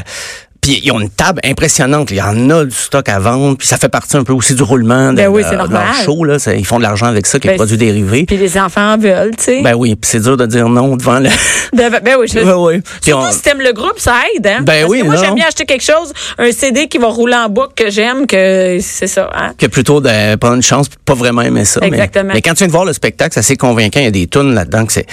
puis 0.64 0.82
ils 0.84 0.92
ont 0.92 1.00
une 1.00 1.10
table 1.10 1.40
impressionnante. 1.44 2.10
Il 2.12 2.18
y 2.18 2.22
en 2.22 2.50
a 2.50 2.66
du 2.66 2.72
stock 2.76 3.08
à 3.10 3.20
vendre. 3.20 3.56
Puis 3.58 3.68
ça 3.68 3.78
fait 3.78 3.90
partie 3.90 4.18
un 4.18 4.24
peu 4.24 4.34
aussi 4.34 4.56
du 4.56 4.64
roulement 4.64 5.12
de, 5.12 5.18
Ben 5.18 5.28
oui, 5.28 5.44
de- 5.44 5.48
c'est 5.50 5.56
de 5.58 5.72
leur 5.74 5.94
show. 6.04 6.24
Là. 6.24 6.38
Ils 6.58 6.66
font 6.66 6.78
de 6.78 6.84
l'argent 6.84 7.06
avec 7.08 7.28
ça, 7.28 7.38
les 7.44 7.50
Ben, 7.50 7.56
produits 7.58 7.78
dérivés. 7.78 8.26
Puis 8.26 8.38
les 8.38 8.58
enfants 8.58 8.94
en 8.94 8.98
veulent, 8.98 9.36
tu 9.36 9.44
sais. 9.44 9.62
Ben 9.62 9.76
oui, 9.76 9.96
puis 9.96 10.10
c'est 10.10 10.22
dur 10.22 10.38
de 10.38 10.46
dire 10.48 10.68
non 10.70 10.96
devant 10.96 11.20
le. 11.20 11.30
De- 11.74 12.00
ben 12.02 12.16
oui, 12.20 12.28
je 12.32 12.40
ouais. 12.40 12.80
Puis 12.82 13.12
Surtout 13.12 13.26
on- 13.28 13.32
si 13.32 13.42
t'aimes 13.42 13.62
le 13.62 13.74
groupe, 13.74 13.98
ça 14.00 14.16
aide, 14.36 14.46
hein? 14.48 14.62
Ben 14.62 14.82
Parce 14.82 14.92
oui, 14.92 15.02
que 15.02 15.06
moi, 15.06 15.16
j'aime 15.18 15.36
bien 15.36 15.46
acheter 15.48 15.66
quelque 15.66 15.84
chose, 15.84 16.14
un 16.38 16.52
CD 16.52 16.88
qui 16.88 16.98
va 17.00 17.08
rouler 17.08 17.36
en 17.36 17.50
boucle 17.50 17.74
que 17.76 17.90
j'aime, 17.90 18.26
que 18.28 18.78
c'est 18.82 19.08
ça, 19.08 19.30
hein? 19.36 19.54
que 19.58 19.66
plutôt 19.66 20.00
de 20.00 20.36
prendre 20.36 20.56
une 20.56 20.62
chance 20.62 20.88
pas 21.04 21.14
vraiment 21.16 21.42
aimer 21.42 21.66
ça. 21.66 21.80
mais- 21.82 21.88
Exactement. 21.88 22.32
Mais, 22.34 22.42
quand 22.42 22.52
tu 22.52 22.60
viens 22.60 22.68
de 22.68 22.72
voir 22.72 22.86
le 22.86 22.94
spectacle, 22.94 23.34
c'est 23.34 23.40
assez 23.40 23.58
convaincant. 23.58 24.00
Il 24.00 24.04
y 24.06 24.08
a 24.08 24.12
des 24.12 24.28
tunes 24.28 24.54
là-dedans 24.54 24.86
que 24.86 24.94
c'est 24.94 25.08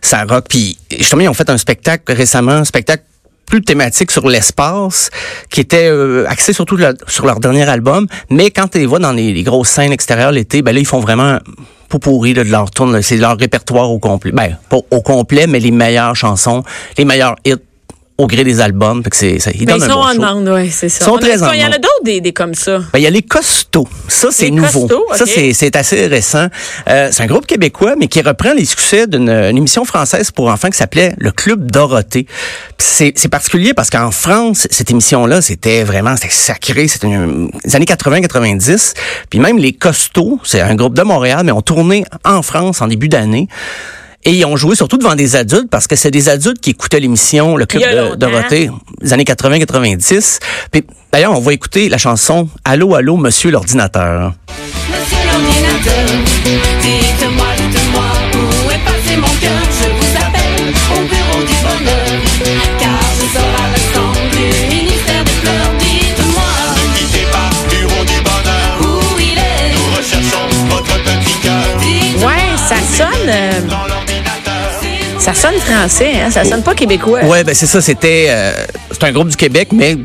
ça 0.00 0.24
rock. 0.24 0.46
Puis 0.48 0.78
justement, 0.98 1.22
ils 1.22 1.28
ont 1.28 1.34
fait 1.34 1.50
un 1.50 1.58
spectacle 1.58 2.12
récemment, 2.12 2.52
un 2.52 2.64
spectacle 2.64 3.02
plus 3.46 3.62
thématique 3.62 4.10
sur 4.10 4.28
l'espace, 4.28 5.10
qui 5.50 5.60
était 5.60 5.88
euh, 5.88 6.26
surtout 6.52 6.78
sur 7.06 7.26
leur 7.26 7.40
dernier 7.40 7.68
album. 7.68 8.06
Mais 8.30 8.50
quand 8.50 8.68
tu 8.68 8.78
les 8.78 8.86
dans 8.86 9.12
les, 9.12 9.32
les 9.32 9.42
grosses 9.42 9.68
scènes 9.68 9.92
extérieures 9.92 10.32
l'été, 10.32 10.62
ben 10.62 10.74
là, 10.74 10.80
ils 10.80 10.86
font 10.86 11.00
vraiment 11.00 11.38
pour 11.88 12.00
pourri 12.00 12.34
de 12.34 12.42
leur 12.42 12.70
tourne. 12.70 13.00
C'est 13.02 13.16
leur 13.16 13.38
répertoire 13.38 13.90
au 13.90 13.98
complet. 13.98 14.32
Ben, 14.32 14.58
pas 14.68 14.78
au 14.90 15.00
complet, 15.02 15.46
mais 15.46 15.60
les 15.60 15.70
meilleures 15.70 16.16
chansons, 16.16 16.62
les 16.98 17.04
meilleurs 17.04 17.36
hits 17.44 17.54
au 18.18 18.26
gré 18.26 18.44
des 18.44 18.60
albums. 18.60 19.02
Fait 19.04 19.10
que 19.10 19.16
c'est, 19.16 19.38
ça, 19.38 19.50
ils 19.54 19.66
Ben, 19.66 19.74
donnent 19.78 19.88
ils 19.88 19.90
un 19.90 19.94
sont 19.94 20.22
bon 20.22 20.28
en 20.42 20.46
show. 20.46 20.54
oui, 20.54 20.70
c'est 20.70 20.88
ça. 20.88 20.98
Ils 21.00 21.04
sont 21.04 21.12
On 21.12 21.16
a- 21.16 21.20
très 21.20 21.42
en 21.42 21.52
Il 21.52 21.60
y 21.60 21.64
en 21.64 21.68
a 21.70 21.78
d'autres 21.78 22.02
des, 22.04 22.20
des 22.20 22.32
comme 22.32 22.54
ça. 22.54 22.78
Ben, 22.92 22.98
il 22.98 23.02
y 23.02 23.06
a 23.06 23.10
les 23.10 23.22
costauds. 23.22 23.88
Ça, 24.08 24.28
c'est 24.30 24.46
Les 24.46 24.50
nouveau. 24.52 24.86
Costauds, 24.86 25.04
Ça, 25.14 25.26
c'est, 25.26 25.52
c'est 25.52 25.76
assez 25.76 26.06
récent. 26.06 26.46
Euh, 26.88 27.08
c'est 27.12 27.22
un 27.22 27.26
groupe 27.26 27.46
québécois, 27.46 27.94
mais 27.98 28.08
qui 28.08 28.20
reprend 28.22 28.52
les 28.54 28.64
succès 28.64 29.06
d'une 29.06 29.28
une 29.28 29.56
émission 29.58 29.84
française 29.84 30.30
pour 30.30 30.48
enfants 30.48 30.70
qui 30.70 30.78
s'appelait 30.78 31.14
Le 31.18 31.30
Club 31.30 31.70
Dorothée. 31.70 32.24
Puis 32.24 32.86
C'est, 32.86 33.12
c'est 33.16 33.28
particulier 33.28 33.74
parce 33.74 33.90
qu'en 33.90 34.10
France, 34.10 34.66
cette 34.70 34.90
émission-là, 34.90 35.42
c'était 35.42 35.82
vraiment 35.84 36.16
c'était 36.16 36.30
sacré. 36.34 36.88
C'était 36.88 37.08
une- 37.08 37.50
les 37.64 37.76
années 37.76 37.84
80-90. 37.86 38.94
Puis 39.30 39.38
même 39.40 39.58
les 39.58 39.72
costauds, 39.72 40.40
c'est 40.44 40.60
un 40.60 40.74
groupe 40.74 40.94
de 40.94 41.02
Montréal, 41.02 41.42
mais 41.44 41.52
ont 41.52 41.60
tourné 41.62 42.04
en 42.24 42.42
France 42.42 42.80
en 42.80 42.86
début 42.86 43.08
d'année. 43.08 43.48
Et 44.24 44.32
ils 44.32 44.44
ont 44.44 44.56
joué 44.56 44.74
surtout 44.74 44.98
devant 44.98 45.14
des 45.14 45.36
adultes 45.36 45.68
parce 45.70 45.86
que 45.86 45.94
c'est 45.96 46.10
des 46.10 46.28
adultes 46.28 46.60
qui 46.60 46.70
écoutaient 46.70 47.00
l'émission 47.00 47.56
Le 47.56 47.66
Club 47.66 47.82
de. 47.82 48.14
Dorothée 48.16 48.70
des 49.00 49.12
années 49.12 49.24
80-90. 49.24 50.40
Puis 50.72 50.84
d'ailleurs, 51.12 51.32
on 51.36 51.40
va 51.40 51.52
écouter 51.52 51.88
la 51.88 51.98
chanson 51.98 52.48
Allô, 52.64 52.94
allô, 52.94 53.16
monsieur 53.16 53.50
l'ordinateur. 53.50 54.34
Monsieur 54.88 55.16
l'ordinateur, 55.30 56.16
dites-moi, 56.82 57.46
dites-moi, 57.70 58.04
où 58.34 58.70
est 58.70 58.84
passé 58.84 59.16
mon 59.16 59.28
cœur? 59.40 59.52
Je 59.70 59.95
ça 75.26 75.34
sonne 75.34 75.58
français, 75.58 76.12
hein? 76.24 76.30
Ça 76.30 76.44
sonne 76.44 76.62
pas 76.62 76.74
québécois. 76.76 77.24
Ouais, 77.24 77.42
ben 77.42 77.52
c'est 77.52 77.66
ça, 77.66 77.80
c'était 77.80 78.26
euh, 78.28 78.52
c'est 78.92 79.02
un 79.02 79.10
groupe 79.10 79.26
du 79.26 79.36
Québec, 79.36 79.70
mais 79.72 79.96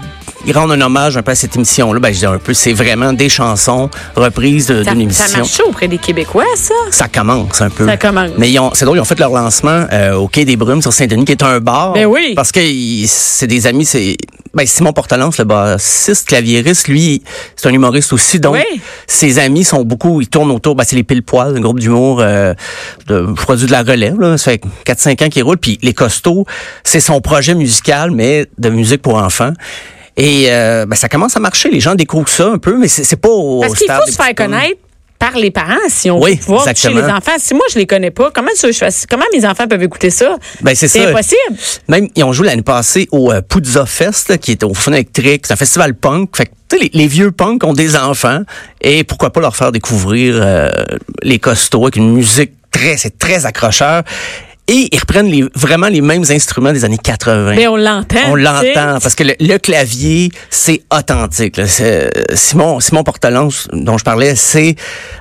ils 0.47 0.51
rendent 0.51 0.71
un 0.71 0.81
hommage 0.81 1.15
un 1.15 1.21
peu 1.21 1.31
à 1.31 1.35
cette 1.35 1.55
émission-là. 1.55 1.99
Ben 1.99 2.11
je 2.11 2.17
dis 2.17 2.25
un 2.25 2.39
peu, 2.39 2.55
c'est 2.55 2.73
vraiment 2.73 3.13
des 3.13 3.29
chansons 3.29 3.91
reprises 4.15 4.67
d'une 4.71 5.01
émission. 5.01 5.27
ça 5.27 5.37
marche 5.37 5.59
auprès 5.59 5.87
des 5.87 5.99
Québécois, 5.99 6.45
ça? 6.55 6.73
Ça 6.89 7.07
commence 7.07 7.61
un 7.61 7.69
peu. 7.69 7.85
Ça 7.85 7.97
commence. 7.97 8.31
Mais 8.39 8.51
c'est 8.73 8.85
drôle, 8.85 8.97
ils 8.97 9.01
ont 9.01 9.05
fait 9.05 9.19
leur 9.19 9.29
lancement 9.29 9.85
euh, 9.93 10.15
au 10.15 10.27
Quai 10.27 10.43
des 10.43 10.55
Brumes 10.55 10.81
sur 10.81 10.91
Saint-Denis, 10.91 11.25
qui 11.25 11.33
est 11.33 11.43
un 11.43 11.59
bar. 11.59 11.93
Ben 11.93 12.07
oui. 12.07 12.33
Parce 12.35 12.51
que 12.51 12.59
c'est 13.05 13.45
des 13.45 13.67
amis, 13.67 13.85
c'est 13.85 14.17
Ben, 14.53 14.67
Simon 14.67 14.91
Portalance, 14.91 15.37
le 15.37 15.45
bassiste, 15.45 16.27
claviériste, 16.27 16.89
lui, 16.89 17.23
c'est 17.55 17.69
un 17.69 17.73
humoriste 17.73 18.11
aussi. 18.11 18.39
Donc, 18.39 18.55
Oui. 18.55 18.81
ses 19.07 19.39
amis 19.39 19.63
sont 19.63 19.83
beaucoup, 19.83 20.19
ils 20.19 20.27
tournent 20.27 20.51
autour, 20.51 20.75
ben, 20.75 20.83
c'est 20.85 20.97
les 20.97 21.03
pile-poils, 21.03 21.55
un 21.55 21.61
groupe 21.61 21.79
d'humour, 21.79 22.19
euh, 22.19 22.53
de, 23.07 23.27
je 23.57 23.65
de 23.65 23.71
la 23.71 23.83
relève, 23.83 24.19
là. 24.19 24.37
Ça 24.37 24.51
fait 24.51 24.61
4-5 24.85 25.23
ans 25.23 25.29
qu'il 25.29 25.43
roule. 25.43 25.57
Puis 25.57 25.79
les 25.81 25.93
costauds, 25.93 26.45
c'est 26.83 26.99
son 26.99 27.21
projet 27.21 27.55
musical, 27.55 28.11
mais 28.11 28.47
de 28.57 28.69
musique 28.69 29.01
pour 29.01 29.15
enfants. 29.15 29.53
Et 30.17 30.47
euh, 30.49 30.85
ben, 30.85 30.95
ça 30.95 31.07
commence 31.07 31.37
à 31.37 31.39
marcher. 31.39 31.69
Les 31.71 31.79
gens 31.79 31.95
découvrent 31.95 32.27
ça 32.27 32.47
un 32.49 32.57
peu, 32.57 32.77
mais 32.77 32.89
c'est 32.89 33.15
pas 33.15 33.29
au 33.29 33.61
Parce 33.61 33.75
qu'il 33.75 33.89
faut 33.91 34.11
se 34.11 34.17
faire 34.17 34.35
connaître 34.35 34.79
par 35.21 35.37
les 35.37 35.51
parents 35.51 35.75
si 35.87 36.09
on 36.09 36.19
Oui, 36.19 36.31
veut 36.31 36.37
pouvoir 36.37 36.65
toucher 36.65 36.89
les 36.89 37.03
enfants. 37.03 37.35
Si 37.37 37.53
moi 37.53 37.63
je 37.71 37.77
les 37.77 37.85
connais 37.85 38.09
pas, 38.09 38.31
comment 38.33 38.49
tu 38.59 38.65
veux 38.65 38.71
je 38.71 38.79
fasse 38.79 39.05
comment 39.07 39.25
mes 39.31 39.45
enfants 39.45 39.67
peuvent 39.67 39.83
écouter 39.83 40.09
ça? 40.09 40.35
Ben, 40.61 40.73
c'est 40.73 41.05
impossible. 41.05 41.37
Même, 41.87 42.07
ils 42.15 42.23
ont 42.23 42.33
joué 42.33 42.47
l'année 42.47 42.63
passée 42.63 43.07
au 43.11 43.31
euh, 43.31 43.41
Poudza 43.47 43.85
Fest, 43.85 44.29
là, 44.29 44.39
qui 44.39 44.51
est 44.51 44.63
au 44.63 44.73
Fun 44.73 44.93
électrique. 44.93 45.45
C'est 45.45 45.53
un 45.53 45.57
festival 45.57 45.93
punk. 45.93 46.35
Fait 46.35 46.45
que, 46.47 46.51
tu 46.69 46.77
sais, 46.77 46.83
les, 46.83 46.89
les 46.93 47.07
vieux 47.07 47.31
punks 47.31 47.63
ont 47.63 47.73
des 47.73 47.95
enfants. 47.95 48.39
Et 48.81 49.03
pourquoi 49.03 49.29
pas 49.31 49.41
leur 49.41 49.55
faire 49.55 49.71
découvrir 49.71 50.39
euh, 50.39 50.69
les 51.21 51.37
costauds 51.37 51.83
avec 51.83 51.97
une 51.97 52.11
musique 52.11 52.53
très, 52.71 52.97
c'est 52.97 53.19
très 53.19 53.45
accrocheur. 53.45 54.01
Et 54.67 54.87
ils 54.93 54.99
reprennent 54.99 55.27
les, 55.29 55.43
vraiment 55.55 55.87
les 55.87 56.01
mêmes 56.01 56.23
instruments 56.29 56.71
des 56.71 56.85
années 56.85 56.97
80. 56.97 57.55
Mais 57.55 57.67
on 57.67 57.75
l'entend. 57.75 58.19
On 58.27 58.35
l'entend 58.35 58.99
parce 59.01 59.15
que 59.15 59.23
le, 59.23 59.33
le 59.39 59.57
clavier, 59.57 60.31
c'est 60.49 60.83
authentique. 60.95 61.57
là. 61.57 61.65
Simon, 62.33 62.79
Simon 62.79 63.03
Portalance, 63.03 63.67
dont 63.73 63.97
je 63.97 64.03
parlais, 64.03 64.35
c'est 64.35 64.75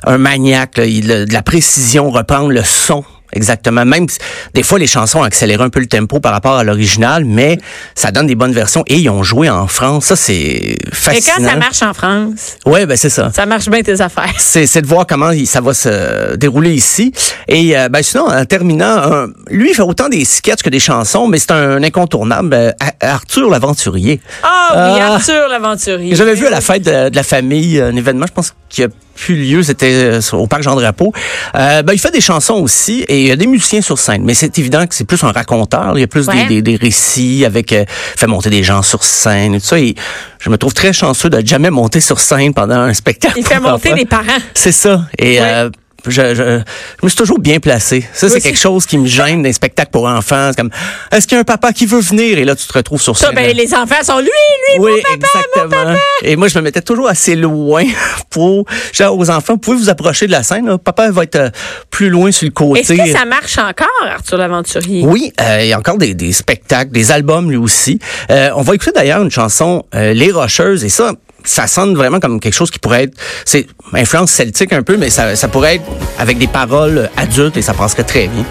un 0.06 0.18
maniaque. 0.18 0.76
là. 0.76 0.84
Il 0.84 1.10
a 1.10 1.24
de 1.24 1.32
la 1.32 1.42
précision, 1.42 2.10
reprendre 2.10 2.50
le 2.50 2.62
son. 2.62 3.02
Exactement. 3.32 3.84
Même 3.84 4.06
des 4.54 4.62
fois, 4.62 4.78
les 4.78 4.86
chansons 4.86 5.22
accélèrent 5.22 5.62
un 5.62 5.70
peu 5.70 5.80
le 5.80 5.86
tempo 5.86 6.20
par 6.20 6.32
rapport 6.32 6.56
à 6.56 6.64
l'original, 6.64 7.24
mais 7.24 7.58
ça 7.94 8.10
donne 8.10 8.26
des 8.26 8.34
bonnes 8.34 8.52
versions. 8.52 8.82
Et 8.86 8.96
ils 8.96 9.08
ont 9.10 9.22
joué 9.22 9.48
en 9.50 9.66
France. 9.66 10.06
Ça, 10.06 10.16
c'est 10.16 10.34
Et 10.34 10.76
fascinant. 10.92 11.34
quand 11.36 11.44
ça 11.50 11.56
marche 11.56 11.82
en 11.82 11.94
France, 11.94 12.56
Ouais, 12.66 12.86
ben 12.86 12.96
c'est 12.96 13.10
ça. 13.10 13.30
ça 13.34 13.46
marche 13.46 13.68
bien 13.68 13.82
tes 13.82 14.00
affaires. 14.00 14.32
C'est, 14.38 14.66
c'est 14.66 14.82
de 14.82 14.86
voir 14.86 15.06
comment 15.06 15.30
ça 15.44 15.60
va 15.60 15.74
se 15.74 16.34
dérouler 16.36 16.72
ici. 16.74 17.12
Et 17.48 17.76
euh, 17.78 17.88
ben 17.88 18.02
sinon, 18.02 18.26
en 18.28 18.44
terminant, 18.44 18.96
un- 19.12 19.26
lui, 19.50 19.70
il 19.70 19.74
fait 19.74 19.82
autant 19.82 20.08
des 20.08 20.24
sketchs 20.24 20.62
que 20.62 20.70
des 20.70 20.80
chansons, 20.80 21.26
mais 21.28 21.38
c'est 21.38 21.52
un 21.52 21.82
incontournable. 21.82 22.54
euh, 22.54 22.72
Arthur 23.00 23.48
l'aventurier. 23.50 24.20
Ah 24.42 24.92
oui, 24.94 25.00
Ah. 25.02 25.14
Arthur 25.14 25.48
l'aventurier. 25.48 26.14
J'avais 26.14 26.34
vu 26.34 26.46
à 26.46 26.50
la 26.50 26.60
fête 26.60 26.82
de, 26.82 27.08
de 27.10 27.16
la 27.16 27.22
famille 27.22 27.80
un 27.80 27.94
événement, 27.94 28.26
je 28.26 28.32
pense 28.32 28.54
qui 28.68 28.82
a 28.84 28.88
plus 29.20 29.36
lieu, 29.36 29.62
c'était 29.62 29.92
euh, 29.92 30.20
au 30.32 30.46
parc 30.46 30.62
Jean 30.62 30.74
Drapeau. 30.74 31.12
Euh, 31.54 31.82
ben, 31.82 31.92
il 31.92 31.98
fait 31.98 32.10
des 32.10 32.20
chansons 32.20 32.54
aussi 32.54 33.00
et 33.08 33.20
il 33.20 33.26
y 33.28 33.30
a 33.30 33.36
des 33.36 33.46
musiciens 33.46 33.80
sur 33.82 33.98
scène, 33.98 34.22
mais 34.24 34.34
c'est 34.34 34.58
évident 34.58 34.86
que 34.86 34.94
c'est 34.94 35.04
plus 35.04 35.22
un 35.24 35.32
raconteur. 35.32 35.92
Il 35.96 36.00
y 36.00 36.04
a 36.04 36.06
plus 36.06 36.26
Ouais. 36.28 36.46
des, 36.46 36.62
des, 36.62 36.62
des 36.62 36.76
récits 36.76 37.44
avec 37.44 37.72
euh, 37.72 37.84
fait 37.88 38.26
monter 38.26 38.50
des 38.50 38.62
gens 38.62 38.82
sur 38.82 39.02
scène 39.04 39.54
et 39.54 39.60
tout 39.60 39.66
ça. 39.66 39.78
Et 39.78 39.94
je 40.40 40.48
me 40.50 40.56
trouve 40.56 40.72
très 40.74 40.92
chanceux 40.92 41.28
de 41.30 41.46
jamais 41.46 41.70
monter 41.70 42.00
sur 42.00 42.18
scène 42.20 42.54
pendant 42.54 42.76
un 42.80 42.94
spectacle. 42.94 43.34
Il 43.38 43.44
fait 43.46 43.60
monter 43.60 43.94
les 43.94 44.04
parents. 44.06 44.24
C'est 44.54 44.72
ça. 44.72 45.04
Et 45.18 45.38
Ouais. 45.38 45.40
euh, 45.42 45.70
je, 46.06 46.34
je, 46.34 46.34
je 46.34 47.04
me 47.04 47.08
suis 47.08 47.16
toujours 47.16 47.38
bien 47.38 47.58
placé. 47.60 48.04
Ça, 48.12 48.28
c'est 48.28 48.40
quelque 48.40 48.58
chose 48.58 48.86
qui 48.86 48.98
me 48.98 49.06
gêne 49.06 49.42
dans 49.42 49.48
les 49.48 49.52
spectacles 49.52 49.90
pour 49.90 50.06
enfants. 50.06 50.50
C'est 50.50 50.56
comme, 50.56 50.70
est-ce 51.12 51.26
qu'il 51.26 51.36
y 51.36 51.38
a 51.38 51.40
un 51.40 51.44
papa 51.44 51.72
qui 51.72 51.86
veut 51.86 52.00
venir? 52.00 52.38
Et 52.38 52.44
là, 52.44 52.54
tu 52.56 52.66
te 52.66 52.72
retrouves 52.72 53.00
sur 53.02 53.16
Ça, 53.16 53.26
scène. 53.26 53.34
ben, 53.36 53.56
les 53.56 53.74
enfants 53.74 54.02
sont 54.02 54.18
lui, 54.18 54.24
lui, 54.26 54.78
Oui, 54.78 54.90
mon 54.92 54.96
papa, 55.16 55.28
mon 55.56 55.62
exactement. 55.62 55.84
papa. 55.92 55.98
Et 56.22 56.36
moi, 56.36 56.48
je 56.48 56.58
me 56.58 56.62
mettais 56.64 56.82
toujours 56.82 57.08
assez 57.08 57.36
loin 57.36 57.84
pour, 58.30 58.64
genre, 58.92 59.16
aux 59.18 59.30
enfants, 59.30 59.54
vous 59.54 59.58
pouvez 59.58 59.76
vous 59.76 59.88
approcher 59.88 60.26
de 60.26 60.32
la 60.32 60.42
scène. 60.42 60.66
là. 60.66 60.78
Papa 60.78 61.10
va 61.10 61.22
être 61.24 61.36
euh, 61.36 61.50
plus 61.90 62.08
loin 62.10 62.30
sur 62.32 62.46
le 62.46 62.52
côté. 62.52 62.80
Est-ce 62.80 62.92
que 62.94 63.10
ça 63.18 63.24
marche 63.24 63.58
encore, 63.58 63.88
Arthur 64.08 64.38
l'aventurier? 64.38 65.02
Oui, 65.04 65.32
euh, 65.40 65.58
il 65.62 65.68
y 65.68 65.72
a 65.72 65.78
encore 65.78 65.98
des, 65.98 66.14
des 66.14 66.32
spectacles, 66.32 66.90
des 66.92 67.10
albums 67.10 67.50
lui 67.50 67.56
aussi. 67.56 67.98
Euh, 68.30 68.50
on 68.56 68.62
va 68.62 68.74
écouter 68.74 68.92
d'ailleurs 68.92 69.22
une 69.22 69.30
chanson, 69.30 69.84
euh, 69.94 70.12
Les 70.12 70.30
Rocheuses, 70.30 70.84
et 70.84 70.88
ça, 70.88 71.12
ça 71.44 71.66
sonne 71.66 71.94
vraiment 71.94 72.20
comme 72.20 72.40
quelque 72.40 72.54
chose 72.54 72.70
qui 72.70 72.78
pourrait 72.78 73.04
être, 73.04 73.14
c'est 73.44 73.66
influence 73.92 74.30
celtique 74.30 74.72
un 74.72 74.82
peu, 74.82 74.96
mais 74.96 75.10
ça, 75.10 75.36
ça 75.36 75.48
pourrait 75.48 75.76
être 75.76 75.84
avec 76.18 76.38
des 76.38 76.48
paroles 76.48 77.10
adultes 77.16 77.56
et 77.56 77.62
ça 77.62 77.74
passerait 77.74 78.04
très 78.04 78.28
bien. 78.28 78.44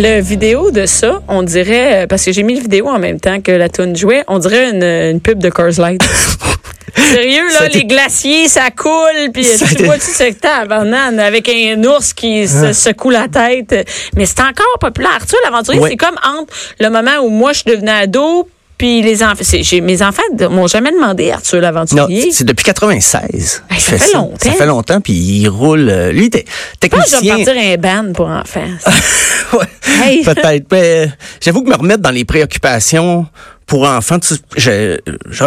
Le 0.00 0.20
vidéo 0.20 0.70
de 0.70 0.86
ça, 0.86 1.22
on 1.26 1.42
dirait, 1.42 2.04
euh, 2.04 2.06
parce 2.06 2.24
que 2.24 2.30
j'ai 2.30 2.44
mis 2.44 2.54
le 2.54 2.60
vidéo 2.60 2.86
en 2.88 3.00
même 3.00 3.18
temps 3.18 3.40
que 3.40 3.50
la 3.50 3.68
tune 3.68 3.96
jouait, 3.96 4.22
on 4.28 4.38
dirait 4.38 4.70
une, 4.70 4.84
une 4.84 5.20
pub 5.20 5.40
de 5.42 5.50
Cars 5.50 5.76
Light. 5.78 6.00
Sérieux, 6.96 7.48
là, 7.58 7.68
les 7.68 7.84
glaciers, 7.84 8.46
ça 8.48 8.70
coule, 8.70 9.32
puis 9.32 9.44
a 9.50 9.56
tu 9.74 9.84
vois, 9.84 9.96
tu 9.98 10.06
que 10.06 10.32
t'as 10.38 10.66
banane 10.66 11.18
avec 11.18 11.48
un 11.48 11.82
ours 11.84 12.12
qui 12.12 12.46
se 12.46 12.72
secoue 12.72 13.10
la 13.10 13.26
tête. 13.28 13.88
Mais 14.14 14.24
c'est 14.26 14.40
encore 14.40 14.78
populaire. 14.80 15.12
Arthur 15.16 15.38
l'aventurier, 15.44 15.80
Ouais. 15.80 15.90
c'est 15.90 15.96
comme 15.96 16.16
entre 16.24 16.52
le 16.80 16.90
moment 16.90 17.18
où 17.22 17.28
moi, 17.28 17.52
je 17.52 17.64
devenais 17.64 17.90
ado, 17.92 18.48
puis 18.78 19.02
les 19.02 19.22
enfants. 19.22 19.42
j'ai- 19.42 19.80
Mes 19.80 20.02
enfants 20.02 20.22
ne 20.38 20.46
m'ont 20.46 20.66
jamais 20.68 20.92
demandé 20.92 21.30
Arthur 21.32 21.56
Non, 21.56 21.62
l'aventurier. 21.62 22.30
c'est 22.32 22.44
depuis 22.44 22.64
96. 22.64 23.62
Hey, 23.70 23.76
qu'il 23.78 23.98
ça 23.98 23.98
fait 23.98 24.12
longtemps. 24.14 24.36
Ça 24.40 24.52
fait 24.52 24.66
longtemps, 24.66 25.00
puis 25.00 25.12
il 25.12 25.48
roule. 25.48 25.88
euh, 25.90 26.12
Lui, 26.12 26.20
il 26.20 26.24
était 26.26 26.44
Je 26.82 26.88
pense 26.88 27.00
que 27.04 27.10
je 27.10 27.16
vais 27.16 27.20
technicien. 27.28 27.44
partir 27.54 27.72
un 27.72 27.76
ban 28.04 28.12
pour 28.14 28.28
enfants. 28.28 28.68
Ouais, 29.52 29.64
Hey. 30.04 30.22
Peut-être. 30.24 30.66
Mais 30.70 31.06
euh, 31.06 31.10
j'avoue 31.40 31.62
que 31.62 31.70
me 31.70 31.74
remettre 31.76 32.02
dans 32.02 32.10
les 32.10 32.24
préoccupations 32.26 33.26
pour 33.66 33.84
enfants, 33.88 34.18
tu 34.18 34.34
j'ai 34.58 35.00
j'ai 35.30 35.44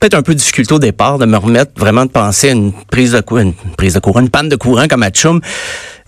peut-être 0.00 0.14
un 0.14 0.22
peu 0.22 0.32
de 0.32 0.38
difficulté 0.38 0.72
au 0.74 0.78
départ 0.78 1.18
de 1.18 1.26
me 1.26 1.36
remettre 1.36 1.72
vraiment 1.76 2.06
de 2.06 2.10
penser 2.10 2.48
à 2.48 2.52
une 2.52 2.72
prise 2.90 3.12
de 3.12 3.20
courant, 3.20 3.42
une 3.42 3.54
prise 3.76 3.92
de 3.94 4.00
courant, 4.00 4.20
une 4.20 4.30
panne 4.30 4.48
de 4.48 4.56
courant 4.56 4.88
comme 4.88 5.02
à 5.02 5.10
Chum. 5.10 5.40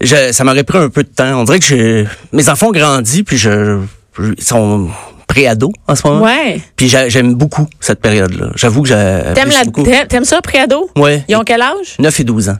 Je- 0.01 0.33
ça 0.33 0.43
m'aurait 0.43 0.65
pris 0.65 0.79
un 0.79 0.89
peu 0.89 1.03
de 1.05 1.09
temps. 1.09 1.39
On 1.41 1.45
dirait 1.45 1.59
que 1.61 1.67
je, 1.67 2.05
mes 2.33 2.49
enfants 2.49 2.69
ont 2.69 2.73
grandi, 2.73 3.23
puis 3.25 3.37
je, 3.37 3.79
je- 4.19 4.33
ils 4.39 4.43
sont 4.43 4.89
pré-ados 5.35 5.73
en 5.89 5.97
ce 5.97 6.07
moment. 6.07 6.25
Ouais. 6.25 6.61
Puis 6.77 6.89
j'a- 6.89 7.09
j'aime 7.09 7.35
beaucoup 7.35 7.67
cette 7.81 8.01
période-là. 8.01 8.51
J'avoue 8.55 8.83
que 8.83 8.89
j'ai 8.89 8.95
T'aimes, 9.35 9.51
la, 9.51 10.07
t'aimes 10.07 10.25
ça, 10.25 10.41
préado? 10.41 10.89
Ouais. 10.97 11.25
Ils 11.29 11.35
ont 11.37 11.43
quel 11.45 11.61
âge? 11.61 11.97
9 11.99 12.21
et 12.21 12.25
12 12.25 12.49
ans. 12.51 12.57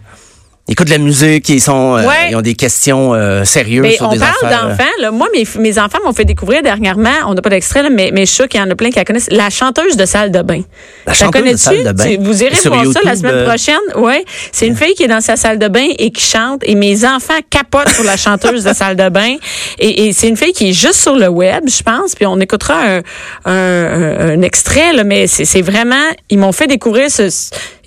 Ils 0.67 0.73
écoutent 0.73 0.87
de 0.87 0.93
la 0.93 0.99
musique, 0.99 1.47
ils 1.51 1.61
sont, 1.61 1.99
euh, 1.99 2.03
ils 2.31 2.37
ont 2.37 2.41
des 2.41 2.55
questions 2.55 3.13
euh, 3.13 3.45
sérieuses 3.45 3.83
Mais 3.83 3.97
sur 3.97 4.09
on 4.09 4.13
des 4.13 4.19
parle 4.19 4.33
euh, 4.45 4.51
d'enfants. 4.71 5.13
Moi, 5.13 5.29
mes, 5.35 5.45
mes 5.61 5.79
enfants 5.79 5.99
m'ont 6.07 6.15
fait 6.15 6.25
découvrir 6.25 6.63
dernièrement, 6.63 7.11
on 7.27 7.35
n'a 7.35 7.43
pas 7.43 7.51
d'extrait, 7.51 7.83
mais, 7.91 8.11
mais 8.15 8.23
je 8.23 8.27
suis 8.27 8.37
sûre 8.37 8.49
qu'il 8.49 8.59
y 8.59 8.63
en 8.63 8.71
a 8.71 8.75
plein 8.75 8.89
qui 8.89 8.97
la 8.97 9.05
connaissent, 9.05 9.29
la 9.31 9.51
chanteuse 9.51 9.99
de 9.99 10.07
salle 10.07 10.31
de 10.31 10.41
bain. 10.41 10.63
La 11.07 11.13
La 11.13 11.13
chanteuse 11.13 11.43
de 11.53 11.57
salle 11.59 11.85
de 11.85 11.93
bain? 11.93 12.05
Tu- 12.05 12.17
Vous 12.17 12.43
irez 12.43 12.57
voir 12.71 12.83
ça 12.95 13.01
la 13.05 13.15
semaine 13.15 13.35
euh, 13.35 13.47
prochaine. 13.47 13.77
Ouais. 13.97 14.25
C'est 14.53 14.67
une 14.67 14.75
fille 14.75 14.95
qui 14.95 15.03
est 15.03 15.09
dans 15.09 15.21
sa 15.21 15.37
salle 15.37 15.59
de 15.59 15.69
bain 15.69 15.87
et 15.99 16.11
qui 16.11 16.25
chante. 16.25 16.63
Et 16.65 16.75
mes 16.77 17.05
enfants 17.05 17.35
capotent 17.51 17.91
sur 17.91 18.05
la 18.05 18.17
chanteuse 18.17 18.65
de 18.65 18.73
salle 18.73 18.97
de 18.97 19.11
bain. 19.11 19.37
Et, 19.79 20.07
et 20.07 20.13
c'est 20.15 20.29
une 20.29 20.37
fille 20.39 20.55
qui 20.55 20.71
est 20.71 20.73
juste 20.73 20.95
sur 21.03 21.15
le 21.15 21.29
web, 21.29 21.65
je 21.69 21.83
pense. 21.83 22.15
Puis 22.15 22.25
on 22.25 22.41
écoutera 22.41 22.81
un, 22.81 22.99
un, 23.45 23.53
un- 23.53 24.31
un 24.31 24.41
extrait, 24.41 24.95
là, 24.95 25.05
mais 25.05 25.27
c'est 25.27 25.61
vraiment, 25.63 26.07
ils 26.31 26.39
m'ont 26.39 26.53
fait 26.53 26.67
découvrir 26.69 27.11
ce. 27.11 27.29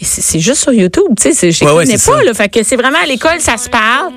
C'est 0.02 0.40
juste 0.40 0.62
sur 0.62 0.74
YouTube, 0.74 1.14
tu 1.20 1.34
sais. 1.34 1.52
Je 1.52 1.66
ouais, 1.66 1.72
connais 1.72 1.94
pas, 1.94 1.98
ça. 1.98 2.24
là. 2.24 2.34
Fait 2.34 2.50
que 2.50 2.64
c'est 2.64 2.76
vraiment 2.76 3.00
à 3.02 3.06
l'école, 3.06 3.40
ça 3.40 3.58
se 3.58 3.70
parle. 3.70 4.14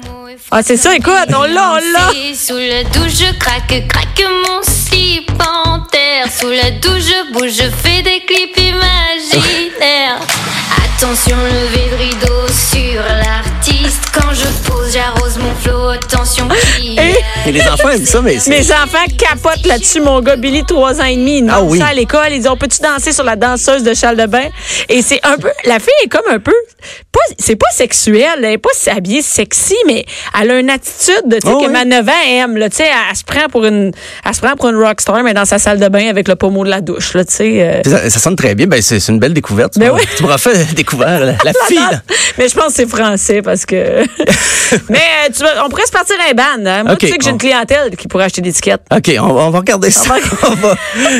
Ah, 0.51 0.62
c'est 0.62 0.77
ça, 0.77 0.95
écoute, 0.95 1.14
on 1.29 1.43
l'a, 1.43 1.73
on 1.73 1.77
l'a. 1.77 2.11
Sous 2.35 2.55
le 2.55 2.83
douche, 2.93 3.12
je 3.19 3.38
craque, 3.38 3.87
craque 3.88 4.25
mon 4.47 4.62
slip 4.62 5.31
en 5.40 5.81
terre. 5.90 6.27
Sous 6.31 6.49
la 6.49 6.71
douche, 6.73 7.03
je 7.05 7.33
bouge, 7.33 7.53
je 7.53 7.71
fais 7.83 8.03
des 8.03 8.21
clips 8.27 8.57
imaginaires. 8.59 10.21
Attention, 10.76 11.37
lever 11.37 11.90
de 11.90 11.96
rideau 11.96 12.46
sur 12.48 13.02
l'artiste. 13.02 14.02
Quand 14.12 14.33
je 14.33 14.46
pose, 14.70 14.92
j'arrose 14.92 15.38
mon 15.38 15.54
flot. 15.54 15.88
Attention, 15.90 16.46
qui 16.76 16.96
Et 17.46 17.52
les 17.52 17.62
enfants 17.62 17.88
aiment 17.90 18.04
ça, 18.06 18.20
mais 18.20 18.38
c'est- 18.38 18.50
Mes 18.50 18.70
enfants 18.70 19.04
capotent 19.18 19.66
là-dessus, 19.66 20.00
mon 20.00 20.20
gars. 20.20 20.37
Billy, 20.37 20.64
trois 20.64 21.00
ans 21.00 21.04
et 21.04 21.16
demi, 21.16 21.38
il 21.38 21.42
demande 21.42 21.56
Ah 21.59 21.62
oui. 21.64 21.78
ça 21.78 21.87
à 21.87 21.94
l'école. 21.94 22.28
Il 22.33 22.40
dit, 22.42 22.48
on 22.48 22.56
peut-tu 22.56 22.80
danser 22.83 23.12
sur 23.12 23.24
la 23.24 23.37
danseuse 23.37 23.83
de 23.83 23.94
Charles 23.94 24.16
de 24.16 24.26
Bain? 24.26 24.48
Et 24.88 25.02
c'est 25.02 25.20
un 25.24 25.37
peu, 25.37 25.48
la 25.64 25.78
fille 25.78 25.88
est 26.04 26.09
comme 26.09 26.30
un 26.30 26.38
peu, 26.38 26.52
pas, 27.12 27.20
c'est 27.38 27.56
pas 27.56 27.66
sexuel, 27.74 28.26
elle 28.38 28.44
est 28.52 28.59
pas 28.59 28.70
habillée 28.94 29.22
sexy, 29.22 29.76
mais 29.87 30.04
elle 30.40 30.50
a 30.50 30.59
une 30.59 30.70
attitude 30.70 31.22
de, 31.26 31.37
tu 31.37 31.46
sais, 31.48 31.52
Oh 31.54 31.61
que 31.61 31.66
oui. 31.66 31.72
ma 31.72 31.85
9 31.85 32.09
ans 32.09 32.12
aime, 32.28 32.56
là, 32.56 32.68
tu 32.68 32.76
sais, 32.76 32.85
elle, 32.85 32.90
elle 33.11 33.16
se 33.16 33.24
prend 33.24 33.48
pour 33.48 33.64
une, 33.64 33.92
elle 34.24 34.35
se 34.35 34.40
prend 34.40 34.54
pour 34.56 34.68
une 34.68 34.76
rockstar, 34.76 35.22
mais 35.22 35.35
dans 35.35 35.44
sa 35.44 35.59
salle 35.59 35.78
de 35.80 35.88
bain 35.88 36.09
avec 36.09 36.28
le 36.28 36.37
pommeau 36.37 36.64
de 36.64 36.70
la 36.70 36.80
douche, 36.80 37.14
là, 37.14 37.24
tu 37.24 37.33
sais. 37.35 37.62
euh. 37.62 37.80
Ça, 37.85 38.11
ça 38.11 38.20
sonne 38.20 38.37
très 38.37 38.54
bien. 38.54 38.66
Ben, 38.66 38.83
c'est 38.83 39.00
c'est 39.00 39.12
une 39.12 39.18
belle 39.18 39.35
découverte. 39.35 39.72
Tu 39.74 39.78
Ben 39.80 39.90
oui. 39.92 40.02
Tu 40.16 40.22
m'auras 40.22 40.38
découvrir 40.75 41.20
la, 41.20 41.33
la 41.44 41.53
fille. 41.66 41.79
Mais 42.38 42.49
je 42.49 42.55
pense 42.55 42.68
que 42.68 42.73
c'est 42.75 42.88
français 42.88 43.42
parce 43.42 43.66
que. 43.66 43.75
mais 44.88 44.99
euh, 44.99 45.29
tu 45.35 45.42
vas- 45.42 45.64
on 45.64 45.68
pourrait 45.68 45.87
se 45.87 45.92
partir 45.92 46.16
un 46.29 46.35
ban. 46.35 46.64
Hein? 46.66 46.83
Moi, 46.85 46.92
Ok, 46.92 46.99
tu 47.01 47.09
sais 47.09 47.16
que 47.18 47.25
j'ai 47.25 47.31
on- 47.31 47.35
une 47.35 47.38
clientèle 47.38 47.96
qui 47.96 48.09
pourrait 48.09 48.25
acheter 48.25 48.40
des 48.40 48.51
étiquettes. 48.51 48.83
OK, 48.94 49.11
on, 49.20 49.33
va- 49.33 49.42
on 49.42 49.51
va 49.51 49.59
regarder 49.59 49.90
ça. 49.90 50.14
On 50.46 50.55
va- 50.55 50.77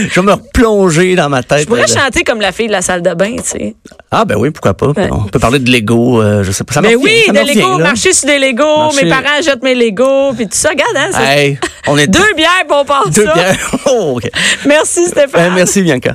je 0.09 0.14
vais 0.20 0.22
me 0.26 0.33
replonger 0.33 1.14
dans 1.16 1.29
ma 1.29 1.42
tête. 1.42 1.61
Je 1.62 1.66
pourrais 1.66 1.87
là. 1.87 1.87
chanter 1.87 2.22
comme 2.24 2.40
la 2.40 2.53
fille 2.53 2.66
de 2.68 2.72
la 2.72 2.83
salle 2.83 3.03
de 3.03 3.14
bain, 3.14 3.37
tu 3.37 3.42
sais. 3.44 3.74
Ah, 4.11 4.24
ben 4.24 4.37
oui, 4.37 4.50
pourquoi 4.50 4.74
pas. 4.74 4.88
Ouais. 4.88 5.09
On 5.11 5.24
peut 5.24 5.38
parler 5.38 5.59
de 5.61 5.70
Lego, 5.70 6.20
euh, 6.20 6.42
je 6.42 6.50
sais 6.53 6.64
pas. 6.64 6.74
Ça 6.74 6.81
Mais 6.81 6.94
revient, 6.94 7.05
oui, 7.05 7.22
ça 7.26 7.33
de 7.33 7.38
me 7.38 7.42
revient, 7.44 7.55
Lego, 7.61 7.79
marcher 7.79 8.12
sur 8.12 8.26
des 8.26 8.38
Lego, 8.38 8.64
Marcher- 8.76 9.05
mes 9.05 9.11
parents 9.11 9.42
jettent 9.42 9.62
mes 9.62 9.74
Lego, 9.74 10.33
puis 10.35 10.46
tout 10.46 10.57
ça. 10.57 10.70
Regarde, 10.70 10.96
hein, 10.96 11.11
Hey, 11.20 11.59
on 11.87 11.96
est 11.98 12.07
deux 12.09 12.35
bières, 12.37 12.48
puis 12.66 12.76
on 12.79 12.85
part 12.85 13.09
deux 13.09 13.24
ça. 13.24 13.35
bières. 13.35 13.70
Oh. 13.87 14.18
Merci, 14.66 15.07
Stéphane. 15.07 15.29
Ben, 15.48 15.55
merci, 15.55 15.83
Bianca. 15.83 16.12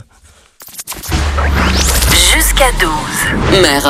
Jusqu'à 2.55 2.71
12. 2.79 3.61
Mère 3.61 3.85